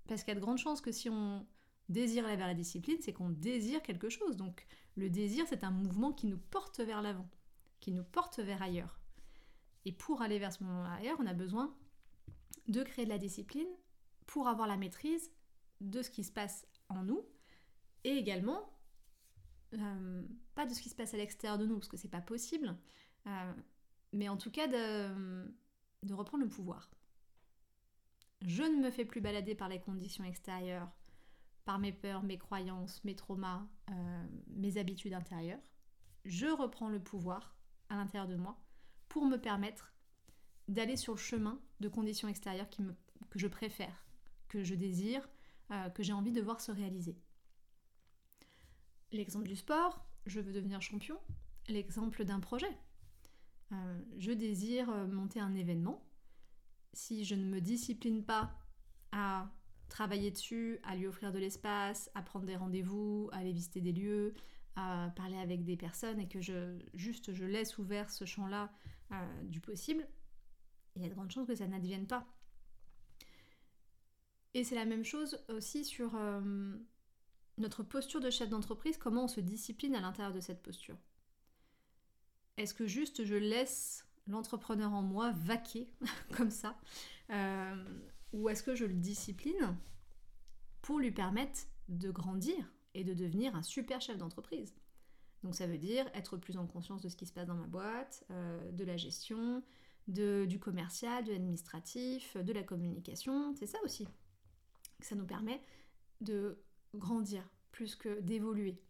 Parce 0.09 0.23
qu'il 0.23 0.33
y 0.33 0.37
a 0.37 0.41
de 0.41 0.45
grandes 0.45 0.59
chances 0.59 0.81
que 0.81 0.93
si 0.93 1.09
on 1.09 1.47
désire 1.89 2.27
aller 2.27 2.37
vers 2.37 2.47
la 2.47 2.55
discipline, 2.55 2.99
c'est 3.01 3.13
qu'on 3.13 3.31
désire 3.31 3.83
quelque 3.83 4.09
chose. 4.09 4.37
Donc, 4.37 4.67
le 4.97 5.11
désir, 5.11 5.47
c'est 5.49 5.65
un 5.65 5.71
mouvement 5.71 6.13
qui 6.13 6.27
nous 6.27 6.39
porte 6.39 6.81
vers 6.81 7.03
l'avant, 7.03 7.29
qui 7.81 7.93
nous 7.93 8.05
porte 8.05 8.39
vers 8.39 8.63
ailleurs. 8.63 9.01
Et 9.85 9.93
pour 9.93 10.23
aller 10.23 10.39
vers 10.39 10.53
ce 10.53 10.63
moment 10.63 10.85
ailleurs, 10.85 11.19
on 11.21 11.27
a 11.27 11.35
besoin 11.35 11.75
de 12.69 12.83
créer 12.83 13.05
de 13.05 13.11
la 13.11 13.19
discipline 13.19 13.69
pour 14.27 14.49
avoir 14.49 14.69
la 14.69 14.77
maîtrise 14.77 15.31
de 15.81 16.03
ce 16.03 16.11
qui 16.11 16.25
se 16.25 16.33
passe 16.33 16.67
en 16.89 17.03
nous 17.03 17.25
et 18.05 18.11
également 18.11 18.71
euh, 19.75 20.23
pas 20.55 20.67
de 20.67 20.75
ce 20.75 20.81
qui 20.81 20.89
se 20.89 20.95
passe 20.95 21.15
à 21.15 21.17
l'extérieur 21.17 21.59
de 21.59 21.67
nous 21.67 21.77
parce 21.77 21.89
que 21.89 21.97
c'est 21.97 22.09
pas 22.09 22.21
possible, 22.21 22.77
euh, 23.27 23.53
mais 24.13 24.29
en 24.29 24.37
tout 24.37 24.51
cas 24.51 24.69
de, 24.69 25.45
de 26.03 26.15
reprendre 26.15 26.45
le 26.45 26.49
pouvoir. 26.49 26.91
Je 28.45 28.63
ne 28.63 28.83
me 28.83 28.91
fais 28.91 29.05
plus 29.05 29.21
balader 29.21 29.55
par 29.55 29.69
les 29.69 29.81
conditions 29.81 30.25
extérieures, 30.25 30.91
par 31.65 31.79
mes 31.79 31.93
peurs, 31.93 32.25
mes 32.25 32.39
croyances, 32.39 33.03
mes 33.05 33.15
traumas, 33.15 33.67
euh, 33.91 34.27
mes 34.49 34.79
habitudes 34.79 35.15
intérieures. 35.15 35.61
Je 36.25 36.47
reprends 36.47 36.89
le 36.89 37.01
pouvoir 37.01 37.55
à 37.89 37.97
l'intérieur 37.97 38.29
de 38.29 38.37
moi 38.37 38.59
pour 39.09 39.27
me 39.27 39.37
permettre 39.37 39.93
d'aller 40.69 40.97
sur 40.97 41.15
le 41.15 41.19
chemin 41.19 41.61
de 41.81 41.89
conditions 41.89 42.29
extérieures 42.29 42.71
que 42.71 43.39
je 43.39 43.47
préfère, 43.47 44.07
que 44.49 44.65
je 44.65 44.75
désire, 44.75 45.29
euh, 45.71 45.89
que 45.91 46.03
j'ai 46.03 46.13
envie 46.13 46.33
de 46.33 46.41
voir 46.41 46.61
se 46.61 46.73
réaliser. 46.73 47.17
L'exemple 49.13 49.47
du 49.47 49.57
sport, 49.57 50.05
je 50.27 50.41
veux 50.41 50.53
devenir 50.53 50.81
champion. 50.81 51.19
L'exemple 51.69 52.25
d'un 52.25 52.41
projet. 52.41 52.77
Euh, 53.71 54.03
je 54.19 54.33
désire 54.33 54.89
monter 55.09 55.39
un 55.39 55.55
événement. 55.55 56.03
Si 56.93 57.25
je 57.25 57.35
ne 57.35 57.45
me 57.45 57.61
discipline 57.61 58.25
pas 58.25 58.53
à 59.13 59.51
travailler 59.89 60.31
dessus, 60.31 60.79
à 60.83 60.97
lui 60.97 61.07
offrir 61.07 61.33
de 61.33 61.39
l'espace, 61.39 62.11
à 62.15 62.23
prendre 62.23 62.47
des 62.47 62.57
rendez-vous, 62.57 63.29
à 63.33 63.39
aller 63.39 63.53
visiter 63.53 63.81
des 63.81 63.93
lieux, 63.93 64.35
à 64.77 65.13
parler 65.17 65.37
avec 65.37 65.65
des 65.65 65.77
personnes 65.77 66.19
et 66.19 66.29
que 66.29 66.41
je 66.41 66.79
juste 66.95 67.35
je 67.35 67.45
laisse 67.45 67.77
ouvert 67.79 68.11
ce 68.11 68.25
champ-là 68.25 68.73
euh, 69.13 69.43
du 69.45 69.61
possible, 69.61 70.09
il 70.97 71.03
y 71.03 71.05
a 71.05 71.09
de 71.09 71.15
grandes 71.15 71.31
chances 71.31 71.47
que 71.47 71.55
ça 71.55 71.67
n'advienne 71.67 72.07
pas. 72.07 72.27
Et 74.55 74.65
c'est 74.65 74.75
la 74.75 74.85
même 74.85 75.05
chose 75.05 75.43
aussi 75.49 75.85
sur 75.85 76.15
euh, 76.15 76.75
notre 77.59 77.83
posture 77.83 78.21
de 78.21 78.31
chef 78.31 78.49
d'entreprise, 78.49 78.99
comment 78.99 79.25
on 79.25 79.29
se 79.29 79.41
discipline 79.41 79.95
à 79.95 80.01
l'intérieur 80.01 80.35
de 80.35 80.41
cette 80.41 80.63
posture. 80.63 80.97
Est-ce 82.57 82.75
que 82.75 82.87
juste 82.87 83.25
je 83.25 83.35
laisse 83.35 84.07
l'entrepreneur 84.27 84.93
en 84.93 85.03
moi 85.03 85.33
vaquer 85.33 85.89
comme 86.37 86.51
ça 86.51 86.79
euh, 87.31 87.85
Ou 88.33 88.49
est-ce 88.49 88.63
que 88.63 88.75
je 88.75 88.85
le 88.85 88.95
discipline 88.95 89.77
pour 90.81 90.99
lui 90.99 91.13
permettre 91.13 91.61
de 91.89 92.11
grandir 92.11 92.73
et 92.95 93.05
de 93.05 93.15
devenir 93.15 93.55
un 93.57 93.63
super 93.63 94.01
chef 94.01 94.19
d'entreprise? 94.19 94.75
Donc 95.43 95.55
ça 95.55 95.67
veut 95.67 95.79
dire 95.79 96.07
être 96.15 96.37
plus 96.37 96.57
en 96.57 96.67
conscience 96.67 97.03
de 97.03 97.09
ce 97.09 97.17
qui 97.17 97.27
se 97.27 97.33
passe 97.33 97.47
dans 97.47 97.55
ma 97.55 97.67
boîte, 97.67 98.25
euh, 98.31 98.71
de 98.71 98.85
la 98.85 98.97
gestion, 98.97 99.63
du 100.09 100.59
commercial, 100.61 101.25
de 101.25 101.33
l'administratif, 101.33 102.37
de 102.37 102.53
la 102.53 102.63
communication. 102.63 103.55
C'est 103.55 103.67
ça 103.67 103.79
aussi. 103.85 104.07
Ça 105.01 105.15
nous 105.15 105.27
permet 105.27 105.61
de 106.21 106.59
grandir 106.95 107.49
plus 107.71 107.97
que 107.97 108.21
d'évoluer, 108.21 108.81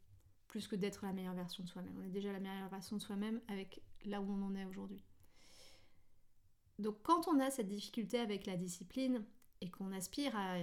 plus 0.49 0.69
que 0.69 0.77
d'être 0.77 1.05
la 1.05 1.12
meilleure 1.12 1.35
version 1.35 1.65
de 1.65 1.69
soi-même. 1.69 1.95
On 1.99 2.03
est 2.03 2.11
déjà 2.11 2.33
la 2.33 2.41
meilleure 2.41 2.69
version 2.69 2.97
de 2.97 3.03
soi-même 3.03 3.41
avec 3.49 3.83
là 4.05 4.21
où 4.21 4.31
on 4.31 4.43
en 4.43 4.55
est 4.55 4.65
aujourd'hui. 4.65 5.03
Donc 6.83 6.97
quand 7.03 7.29
on 7.29 7.39
a 7.39 7.51
cette 7.51 7.69
difficulté 7.69 8.19
avec 8.19 8.45
la 8.47 8.57
discipline 8.57 9.25
et 9.61 9.71
qu'on 9.71 9.93
aspire 9.93 10.37
à, 10.37 10.59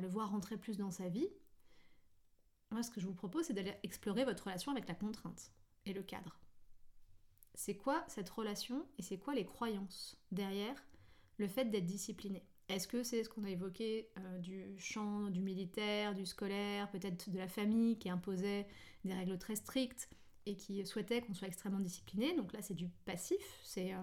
le 0.00 0.08
voir 0.08 0.30
rentrer 0.30 0.56
plus 0.56 0.78
dans 0.78 0.90
sa 0.90 1.08
vie, 1.08 1.28
moi, 2.70 2.82
ce 2.82 2.90
que 2.90 3.00
je 3.00 3.06
vous 3.06 3.14
propose, 3.14 3.46
c'est 3.46 3.52
d'aller 3.52 3.74
explorer 3.82 4.24
votre 4.24 4.44
relation 4.44 4.72
avec 4.72 4.88
la 4.88 4.94
contrainte 4.94 5.52
et 5.84 5.92
le 5.92 6.02
cadre. 6.02 6.40
C'est 7.54 7.76
quoi 7.76 8.02
cette 8.08 8.30
relation 8.30 8.86
et 8.96 9.02
c'est 9.02 9.18
quoi 9.18 9.34
les 9.34 9.44
croyances 9.44 10.16
derrière 10.30 10.82
le 11.36 11.48
fait 11.48 11.66
d'être 11.66 11.84
discipliné? 11.84 12.42
Est-ce 12.68 12.88
que 12.88 13.02
c'est 13.02 13.24
ce 13.24 13.28
qu'on 13.28 13.44
a 13.44 13.50
évoqué 13.50 14.08
euh, 14.16 14.38
du 14.38 14.78
champ, 14.78 15.28
du 15.28 15.42
militaire, 15.42 16.14
du 16.14 16.24
scolaire, 16.24 16.90
peut-être 16.90 17.28
de 17.28 17.36
la 17.36 17.48
famille 17.48 17.98
qui 17.98 18.08
imposait 18.08 18.66
des 19.04 19.12
règles 19.12 19.36
très 19.36 19.56
strictes 19.56 20.08
et 20.46 20.56
qui 20.56 20.86
souhaitait 20.86 21.20
qu'on 21.20 21.34
soit 21.34 21.48
extrêmement 21.48 21.80
discipliné? 21.80 22.34
Donc 22.34 22.54
là, 22.54 22.62
c'est 22.62 22.74
du 22.74 22.88
passif, 23.04 23.60
c'est 23.64 23.92
euh, 23.92 23.98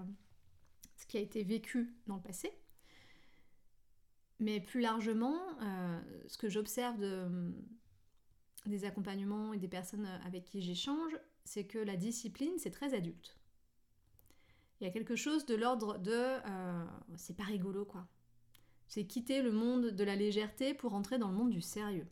ce 0.99 1.05
qui 1.05 1.17
a 1.17 1.21
été 1.21 1.43
vécu 1.43 1.95
dans 2.07 2.15
le 2.15 2.21
passé. 2.21 2.51
Mais 4.39 4.59
plus 4.59 4.81
largement, 4.81 5.37
euh, 5.61 6.01
ce 6.27 6.37
que 6.37 6.49
j'observe 6.49 6.97
de, 6.99 7.53
des 8.65 8.83
accompagnements 8.83 9.53
et 9.53 9.59
des 9.59 9.67
personnes 9.67 10.05
avec 10.25 10.45
qui 10.45 10.61
j'échange, 10.61 11.17
c'est 11.45 11.65
que 11.65 11.79
la 11.79 11.95
discipline, 11.95 12.53
c'est 12.57 12.71
très 12.71 12.93
adulte. 12.93 13.37
Il 14.79 14.87
y 14.87 14.87
a 14.87 14.91
quelque 14.91 15.15
chose 15.15 15.45
de 15.45 15.55
l'ordre 15.55 15.97
de 15.97 16.11
euh, 16.11 16.85
c'est 17.15 17.35
pas 17.35 17.43
rigolo 17.43 17.85
quoi. 17.85 18.07
C'est 18.87 19.05
quitter 19.05 19.41
le 19.41 19.51
monde 19.51 19.87
de 19.87 20.03
la 20.03 20.15
légèreté 20.15 20.73
pour 20.73 20.93
entrer 20.93 21.17
dans 21.17 21.29
le 21.29 21.35
monde 21.35 21.51
du 21.51 21.61
sérieux. 21.61 22.07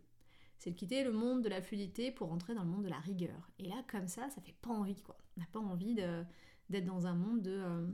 C'est 0.60 0.74
quitter 0.74 1.03
le 1.03 1.12
monde 1.12 1.44
de 1.44 1.50
la 1.50 1.62
fluidité 1.62 2.12
pour 2.12 2.32
entrer 2.32 2.56
dans 2.56 2.63
le 2.63 2.70
monde 2.70 2.84
de 2.84 2.89
la 2.89 3.00
rigueur. 3.00 3.51
Et 3.60 3.67
là, 3.67 3.84
comme 3.89 4.08
ça, 4.08 4.29
ça 4.29 4.41
fait 4.41 4.56
pas 4.62 4.70
envie 4.70 5.01
quoi. 5.01 5.17
On 5.36 5.41
n'a 5.41 5.48
pas 5.48 5.60
envie 5.60 5.96
d'être 5.96 6.86
dans 6.86 7.08
un 7.08 7.15
monde 7.15 7.41
de, 7.41 7.51
euh, 7.51 7.88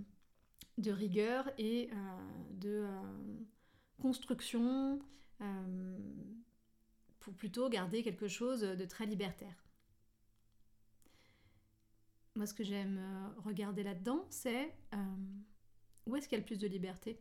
de 0.77 0.91
rigueur 0.91 1.49
et 1.57 1.89
euh, 1.91 1.95
de 2.51 2.87
construction 4.01 4.99
pour 7.19 7.33
plutôt 7.33 7.69
garder 7.69 8.01
quelque 8.01 8.29
chose 8.29 8.61
de 8.61 8.85
très 8.85 9.05
libertaire. 9.05 9.63
Moi, 12.35 12.47
ce 12.47 12.53
que 12.55 12.63
j'aime 12.63 12.97
euh, 12.97 13.41
regarder 13.41 13.83
là-dedans, 13.83 14.25
c'est 14.29 14.73
euh, 14.93 14.97
où 16.07 16.15
est-ce 16.15 16.27
qu'il 16.27 16.37
y 16.37 16.41
a 16.41 16.43
le 16.43 16.45
plus 16.45 16.57
de 16.57 16.67
liberté? 16.67 17.19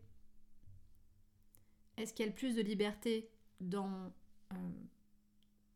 Est-ce 1.99 2.15
qu'il 2.15 2.25
y 2.25 2.29
a 2.29 2.31
le 2.31 2.35
plus 2.37 2.57
de 2.57 2.63
liberté 2.63 3.31
dans 3.61 4.11
euh, 4.53 4.57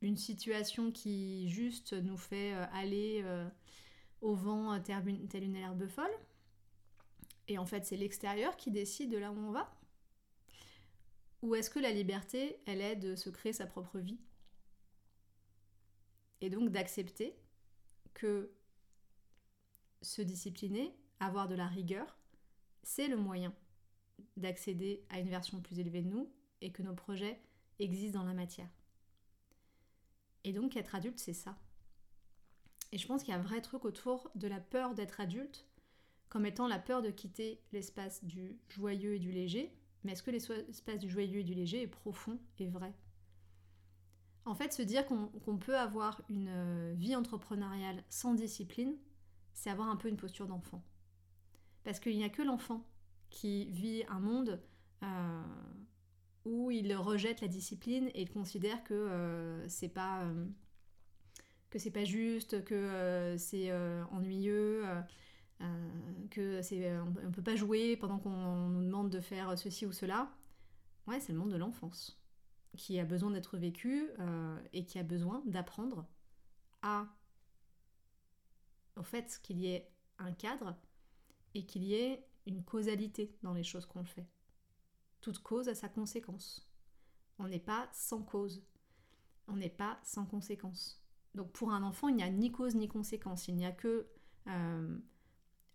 une 0.00 0.16
situation 0.16 0.90
qui 0.90 1.50
juste 1.50 1.92
nous 1.92 2.16
fait 2.16 2.54
aller 2.72 3.22
au 4.22 4.34
vent 4.34 4.80
tel 4.80 5.44
une 5.44 5.56
herbe 5.56 5.86
folle? 5.86 6.10
Et 7.48 7.58
en 7.58 7.66
fait, 7.66 7.84
c'est 7.84 7.96
l'extérieur 7.96 8.56
qui 8.56 8.70
décide 8.70 9.10
de 9.10 9.18
là 9.18 9.30
où 9.32 9.38
on 9.38 9.52
va 9.52 9.72
ou 11.42 11.54
est-ce 11.54 11.70
que 11.70 11.78
la 11.78 11.92
liberté, 11.92 12.60
elle 12.66 12.80
est 12.80 12.96
de 12.96 13.14
se 13.14 13.30
créer 13.30 13.52
sa 13.52 13.66
propre 13.66 13.98
vie 13.98 14.18
Et 16.40 16.50
donc 16.50 16.70
d'accepter 16.70 17.36
que 18.14 18.50
se 20.02 20.22
discipliner, 20.22 20.92
avoir 21.20 21.46
de 21.46 21.54
la 21.54 21.66
rigueur, 21.66 22.18
c'est 22.82 23.08
le 23.08 23.16
moyen 23.16 23.54
d'accéder 24.36 25.04
à 25.10 25.20
une 25.20 25.28
version 25.28 25.60
plus 25.60 25.78
élevée 25.78 26.02
de 26.02 26.08
nous 26.08 26.32
et 26.62 26.72
que 26.72 26.82
nos 26.82 26.94
projets 26.94 27.40
existent 27.78 28.18
dans 28.18 28.26
la 28.26 28.34
matière. 28.34 28.70
Et 30.44 30.52
donc 30.52 30.76
être 30.76 30.94
adulte, 30.94 31.18
c'est 31.18 31.34
ça. 31.34 31.58
Et 32.92 32.98
je 32.98 33.06
pense 33.06 33.22
qu'il 33.22 33.32
y 33.32 33.36
a 33.36 33.40
un 33.40 33.42
vrai 33.42 33.60
truc 33.60 33.84
autour 33.84 34.30
de 34.34 34.48
la 34.48 34.60
peur 34.60 34.94
d'être 34.94 35.20
adulte, 35.20 35.66
comme 36.28 36.46
étant 36.46 36.68
la 36.68 36.78
peur 36.78 37.02
de 37.02 37.10
quitter 37.10 37.60
l'espace 37.72 38.24
du 38.24 38.58
joyeux 38.68 39.14
et 39.14 39.18
du 39.18 39.30
léger 39.30 39.72
mais 40.06 40.12
est-ce 40.12 40.22
que 40.22 40.30
l'espace 40.30 41.00
du 41.00 41.10
joyeux 41.10 41.40
et 41.40 41.42
du 41.42 41.52
léger 41.52 41.82
est 41.82 41.88
profond 41.88 42.38
et 42.60 42.68
vrai? 42.68 42.94
En 44.44 44.54
fait, 44.54 44.72
se 44.72 44.82
dire 44.82 45.04
qu'on 45.04 45.58
peut 45.58 45.76
avoir 45.76 46.22
une 46.28 46.48
euh, 46.48 46.94
vie 46.96 47.16
entrepreneuriale 47.16 48.04
sans 48.08 48.34
discipline, 48.34 48.94
c'est 49.52 49.68
avoir 49.68 49.88
un 49.88 49.96
peu 49.96 50.08
une 50.08 50.16
posture 50.16 50.46
d'enfant. 50.46 50.84
Parce 51.82 51.98
qu'il 51.98 52.16
n'y 52.16 52.22
a 52.22 52.28
que 52.28 52.42
l'enfant 52.42 52.86
qui 53.30 53.66
vit 53.72 54.04
un 54.08 54.20
monde 54.20 54.62
euh, 55.02 55.42
où 56.44 56.70
il 56.70 56.94
rejette 56.94 57.40
la 57.40 57.48
discipline 57.48 58.08
et 58.14 58.22
il 58.22 58.30
considère 58.30 58.84
que 58.84 58.94
euh, 58.94 59.68
c'est 59.68 59.88
pas 59.88 60.24
que 61.70 61.80
c'est 61.80 61.90
pas 61.90 62.04
juste, 62.04 62.64
que 62.64 63.34
c'est 63.38 63.72
ennuyeux, 64.12 64.84
que 66.30 66.60
c'est 66.62 66.90
euh, 66.90 67.02
on 67.24 67.32
peut 67.32 67.42
pas 67.42 67.56
jouer 67.56 67.96
pendant 67.96 68.18
qu'on 68.18 68.68
nous 68.68 68.84
demande 68.84 69.10
de 69.10 69.20
faire 69.20 69.58
ceci 69.58 69.86
ou 69.86 69.92
cela. 69.92 70.30
Ouais, 71.06 71.20
c'est 71.20 71.32
le 71.32 71.38
monde 71.38 71.52
de 71.52 71.56
l'enfance 71.56 72.20
qui 72.76 73.00
a 73.00 73.04
besoin 73.04 73.30
d'être 73.30 73.56
vécu 73.56 74.10
euh, 74.18 74.60
et 74.72 74.84
qui 74.84 74.98
a 74.98 75.02
besoin 75.02 75.42
d'apprendre 75.46 76.06
à 76.82 77.06
au 78.96 79.02
fait 79.02 79.40
qu'il 79.42 79.60
y 79.60 79.68
ait 79.68 79.90
un 80.18 80.32
cadre 80.32 80.76
et 81.54 81.64
qu'il 81.64 81.84
y 81.84 81.94
ait 81.94 82.26
une 82.46 82.62
causalité 82.62 83.36
dans 83.42 83.54
les 83.54 83.62
choses 83.62 83.86
qu'on 83.86 84.04
fait. 84.04 84.26
Toute 85.20 85.38
cause 85.38 85.68
a 85.68 85.74
sa 85.74 85.88
conséquence. 85.88 86.68
On 87.38 87.48
n'est 87.48 87.58
pas 87.58 87.88
sans 87.92 88.22
cause. 88.22 88.62
on 89.48 89.56
n'est 89.56 89.70
pas 89.70 89.98
sans 90.02 90.26
conséquence. 90.26 91.02
Donc 91.34 91.52
pour 91.52 91.70
un 91.72 91.82
enfant, 91.82 92.08
il 92.08 92.16
n'y 92.16 92.22
a 92.22 92.30
ni 92.30 92.50
cause 92.50 92.74
ni 92.74 92.88
conséquence, 92.88 93.48
il 93.48 93.56
n'y 93.56 93.66
a 93.66 93.72
que 93.72 94.08
euh, 94.48 94.98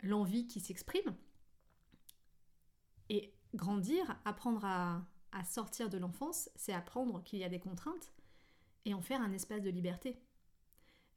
l'envie 0.01 0.47
qui 0.47 0.59
s'exprime. 0.59 1.15
Et 3.09 3.33
grandir, 3.53 4.17
apprendre 4.25 4.65
à, 4.65 5.05
sortir 5.45 5.89
de 5.89 5.97
l'enfance, 5.97 6.49
c'est 6.55 6.73
apprendre 6.73 7.23
qu'il 7.23 7.39
y 7.39 7.43
a 7.43 7.49
des 7.49 7.59
contraintes 7.59 8.13
et 8.85 8.93
en 8.93 9.01
faire 9.01 9.21
un 9.21 9.31
espace 9.31 9.61
de 9.61 9.69
liberté. 9.69 10.19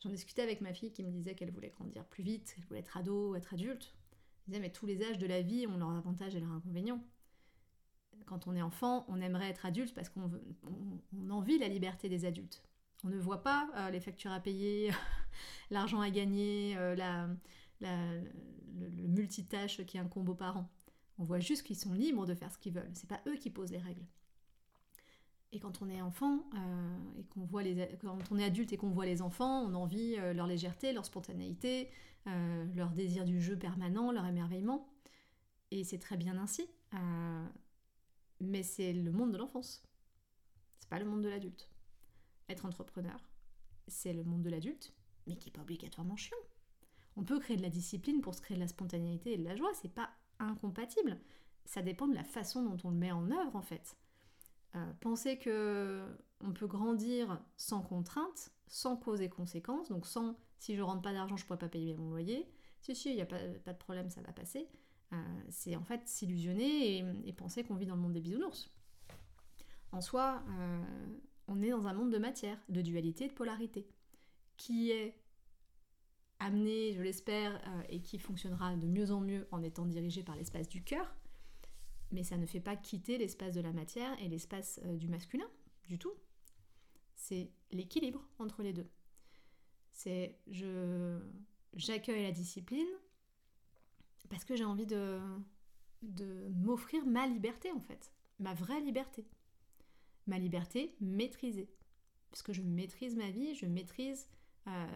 J'en 0.00 0.11
discutais 0.11 0.43
avec 0.43 0.61
ma 0.61 0.73
fille 0.73 0.93
qui 0.93 1.03
me 1.03 1.11
disait 1.11 1.35
qu'elle 1.35 1.50
voulait 1.50 1.71
grandir 1.71 2.05
plus 2.05 2.23
vite, 2.23 2.55
qu'elle 2.55 2.64
voulait 2.64 2.81
être 2.81 2.97
ado, 2.97 3.35
être 3.35 3.55
adulte. 3.55 3.95
Je 4.43 4.50
disais, 4.50 4.61
mais 4.61 4.71
tous 4.71 4.87
les 4.87 5.03
âges 5.03 5.19
de 5.19 5.26
la 5.26 5.41
vie 5.41 5.67
ont 5.67 5.76
leurs 5.76 5.97
avantages 5.97 6.35
et 6.35 6.41
leurs 6.41 6.53
inconvénients. 6.53 7.03
Quand 8.26 8.47
on 8.47 8.55
est 8.55 8.62
enfant, 8.62 9.05
on 9.09 9.21
aimerait 9.21 9.49
être 9.49 9.67
adulte 9.67 9.95
parce 9.95 10.09
qu'on 10.09 10.31
on, 11.12 11.31
envie 11.31 11.59
la 11.59 11.69
liberté 11.69 12.09
des 12.09 12.25
adultes. 12.25 12.62
On 13.03 13.09
ne 13.09 13.19
voit 13.19 13.43
pas 13.43 13.69
euh, 13.76 13.91
les 13.91 14.00
factures 14.00 14.33
à 14.33 14.41
payer, 14.41 14.91
l'argent 15.71 16.00
à 16.00 16.11
gagner, 16.11 16.76
euh, 16.76 16.95
la, 16.95 17.29
le, 17.85 18.88
multitâche 19.09 19.85
qui 19.87 19.99
incombe 19.99 20.29
aux 20.29 20.35
parents. 20.35 20.69
On 21.19 21.25
voit 21.25 21.38
juste 21.38 21.62
qu'ils 21.62 21.76
sont 21.76 21.93
libres 21.93 22.26
de 22.26 22.35
faire 22.35 22.50
ce 22.50 22.59
qu'ils 22.59 22.73
veulent. 22.73 22.91
C'est 22.95 23.09
pas 23.09 23.21
eux 23.26 23.37
qui 23.37 23.50
posent 23.50 23.71
les 23.71 23.79
règles. 23.79 24.05
Et 25.53 25.61
quand 25.61 25.83
on 25.83 25.88
est 25.88 26.03
enfant 26.03 26.45
euh, 26.57 26.97
et 27.17 27.25
qu'on 27.26 27.45
voit 27.45 27.62
les, 27.62 27.88
quand 28.00 28.19
on 28.33 28.38
est 28.38 28.45
adulte 28.45 28.73
et 28.73 28.76
qu'on 28.76 28.91
voit 28.91 29.07
les 29.07 29.23
enfants, 29.23 29.62
on 29.62 29.75
envie 29.75 30.17
euh, 30.19 30.35
leur 30.35 30.49
légèreté, 30.49 30.93
leur 30.93 31.07
spontanéité, 31.07 31.91
euh, 32.26 32.64
leur 32.75 32.91
désir 32.91 33.25
du 33.25 33.41
jeu 33.41 33.57
permanent, 33.57 34.11
leur 34.11 34.26
émerveillement. 34.26 34.88
Et 35.71 35.85
c'est 35.85 35.99
très 35.99 36.17
bien 36.17 36.37
ainsi. 36.38 36.69
mais 38.41 38.64
c'est 38.64 38.93
le 38.93 39.12
monde 39.12 39.31
de 39.31 39.38
l'enfance. 39.38 39.85
C'est 40.81 40.88
pas 40.88 40.99
le 40.99 41.05
monde 41.05 41.23
de 41.23 41.29
l'adulte. 41.29 41.71
Être 42.49 42.67
entrepreneur, 42.67 43.19
c'est 43.87 44.12
le 44.12 44.25
monde 44.25 44.43
de 44.43 44.50
l'adulte, 44.50 44.93
mais 45.26 45.37
qui 45.37 45.49
n'est 45.49 45.53
pas 45.53 45.62
obligatoirement 45.62 46.17
chiant. 46.17 46.37
On 47.16 47.25
peut 47.25 47.38
créer 47.38 47.56
de 47.56 47.62
la 47.62 47.71
discipline 47.71 48.21
pour 48.21 48.35
se 48.35 48.40
créer 48.40 48.56
de 48.56 48.62
la 48.62 48.68
spontanéité 48.68 49.35
et 49.35 49.38
de 49.38 49.44
la 49.44 49.56
joie, 49.56 49.73
c'est 49.75 49.92
pas 49.92 50.11
incompatible. 50.38 51.18
Ça 51.64 51.83
dépend 51.83 52.06
de 52.06 52.14
la 52.14 52.25
façon 52.25 52.62
dont 52.62 52.76
on 52.85 52.90
le 52.90 52.97
met 52.97 53.12
en 53.12 53.30
œuvre 53.30 53.56
en 53.56 53.62
fait. 53.62 53.97
Euh, 54.75 54.92
penser 55.00 55.38
que 55.38 56.04
on 56.40 56.52
peut 56.52 56.66
grandir 56.66 57.40
sans 57.56 57.80
contrainte, 57.80 58.50
sans 58.66 58.97
cause 58.97 59.21
et 59.21 59.28
conséquence, 59.28 59.88
donc 59.88 60.06
sans 60.06 60.37
si 60.59 60.75
je 60.76 60.83
rentre 60.83 61.02
pas 61.02 61.12
d'argent, 61.12 61.37
je 61.37 61.44
pourrais 61.44 61.59
pas 61.59 61.68
payer 61.68 61.94
mon 61.94 62.11
loyer. 62.11 62.49
Si 62.80 62.94
si, 62.94 63.11
il 63.11 63.16
n'y 63.16 63.23
a 63.23 63.26
pas, 63.26 63.38
pas, 63.64 63.73
de 63.73 63.78
problème, 63.78 64.11
ça 64.11 64.21
va 64.23 64.33
passer. 64.33 64.68
Euh, 65.12 65.16
c'est 65.49 65.76
en 65.76 65.85
fait 65.85 66.09
s'illusionner 66.09 66.99
et, 67.25 67.33
penser 67.33 67.64
qu'on 67.64 67.76
vit 67.76 67.87
dans 67.87 67.94
le 67.94 68.00
monde 68.00 68.12
des 68.12 68.21
bisounours. 68.21 68.71
En 69.92 70.00
soi, 70.00 70.42
euh, 70.49 70.83
on 71.47 71.62
est 71.62 71.71
dans 71.71 71.87
un 71.87 71.92
monde 71.92 72.11
de 72.11 72.18
matière, 72.18 72.59
de 72.68 72.80
dualité, 72.80 73.28
de 73.28 73.33
polarité, 73.33 73.87
qui 74.56 74.90
est 74.90 75.23
amené, 76.38 76.93
je 76.93 77.03
l'espère, 77.03 77.61
et 77.88 78.00
qui 78.00 78.19
fonctionnera 78.19 78.76
de 78.76 78.87
mieux 78.87 79.11
en 79.12 79.21
mieux 79.21 79.47
en 79.50 79.62
étant 79.62 79.87
dirigé 79.87 80.23
par 80.23 80.37
l'espace 80.37 80.69
du 80.69 80.83
cœur, 80.83 81.14
mais 82.14 82.23
ça 82.23 82.37
ne 82.37 82.47
fait 82.47 82.61
pas 82.61 82.76
quitter 82.76 83.19
l'espace 83.19 83.55
de 83.55 83.61
la 83.61 83.73
matière 83.73 84.17
et 84.23 84.29
l'espace 84.29 84.81
euh, 84.85 84.97
du 84.97 85.09
masculin, 85.09 85.49
du 85.88 85.99
tout. 85.99 86.12
C'est 87.17 87.50
l'équilibre 87.73 88.25
entre 88.38 88.62
les 88.62 88.73
deux. 88.73 88.88
C'est 89.93 90.38
je 90.49 91.19
j'accueille 91.75 92.23
la 92.23 92.33
discipline 92.33 92.87
parce 94.29 94.45
que 94.45 94.57
j'ai 94.57 94.64
envie 94.64 94.87
de, 94.87 95.21
de 96.03 96.49
m'offrir 96.50 97.05
ma 97.07 97.26
liberté 97.26 97.71
en 97.73 97.81
fait, 97.81 98.12
ma 98.38 98.55
vraie 98.55 98.81
liberté. 98.81 99.26
Ma 100.26 100.38
liberté 100.38 100.97
maîtrisée. 101.00 101.69
Parce 102.31 102.43
que 102.43 102.53
je 102.53 102.62
maîtrise 102.62 103.14
ma 103.14 103.31
vie, 103.31 103.55
je 103.55 103.67
maîtrise 103.67 104.26
euh, 104.67 104.87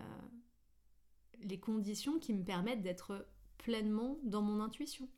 les 1.42 1.59
conditions 1.59 2.18
qui 2.18 2.35
me 2.35 2.45
permettent 2.45 2.83
d'être 2.83 3.26
pleinement 3.59 4.18
dans 4.25 4.42
mon 4.42 4.61
intuition. 4.61 5.09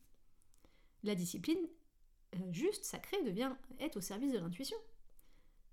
La 1.02 1.14
discipline, 1.14 1.58
euh, 2.34 2.52
juste, 2.52 2.84
sacré, 2.84 3.22
devient 3.24 3.52
être 3.78 3.96
au 3.96 4.00
service 4.00 4.32
de 4.32 4.38
l'intuition. 4.38 4.76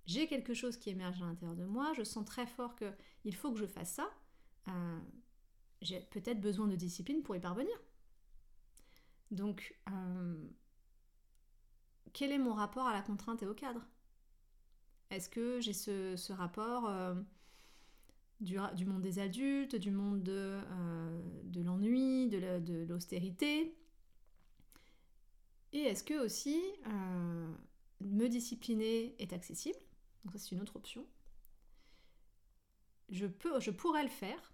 J'ai 0.05 0.27
quelque 0.27 0.53
chose 0.53 0.77
qui 0.77 0.89
émerge 0.89 1.21
à 1.21 1.25
l'intérieur 1.25 1.57
de 1.57 1.65
moi, 1.65 1.91
je 1.93 2.03
sens 2.03 2.25
très 2.25 2.47
fort 2.47 2.75
qu'il 2.75 3.35
faut 3.35 3.51
que 3.51 3.59
je 3.59 3.65
fasse 3.65 3.91
ça. 3.91 4.09
Euh, 4.69 4.99
j'ai 5.81 5.99
peut-être 5.99 6.39
besoin 6.39 6.67
de 6.67 6.75
discipline 6.75 7.23
pour 7.23 7.35
y 7.35 7.39
parvenir. 7.39 7.75
Donc, 9.31 9.77
euh, 9.89 10.47
quel 12.13 12.31
est 12.31 12.37
mon 12.37 12.53
rapport 12.53 12.87
à 12.87 12.93
la 12.93 13.01
contrainte 13.01 13.43
et 13.43 13.47
au 13.47 13.53
cadre? 13.53 13.85
Est-ce 15.09 15.29
que 15.29 15.59
j'ai 15.59 15.73
ce, 15.73 16.31
rapport 16.31 16.89
du, 18.39 18.85
monde 18.85 19.01
des 19.01 19.19
adultes, 19.19 19.75
du 19.75 19.91
monde 19.91 20.21
de, 20.23 20.61
l'ennui, 21.63 22.27
de 22.29 22.85
l'austérité 22.87 23.75
et 25.73 25.79
est-ce 25.79 26.03
que 26.03 26.25
aussi 26.25 26.61
euh, 26.87 27.53
me 28.01 28.27
discipliner 28.27 29.15
est 29.21 29.33
accessible? 29.33 29.79
Donc 30.23 30.33
ça 30.33 30.39
c'est 30.39 30.55
une 30.55 30.61
autre 30.61 30.75
option. 30.75 31.05
Je 33.09 33.27
pourrais 33.27 34.03
le 34.03 34.09
faire, 34.09 34.53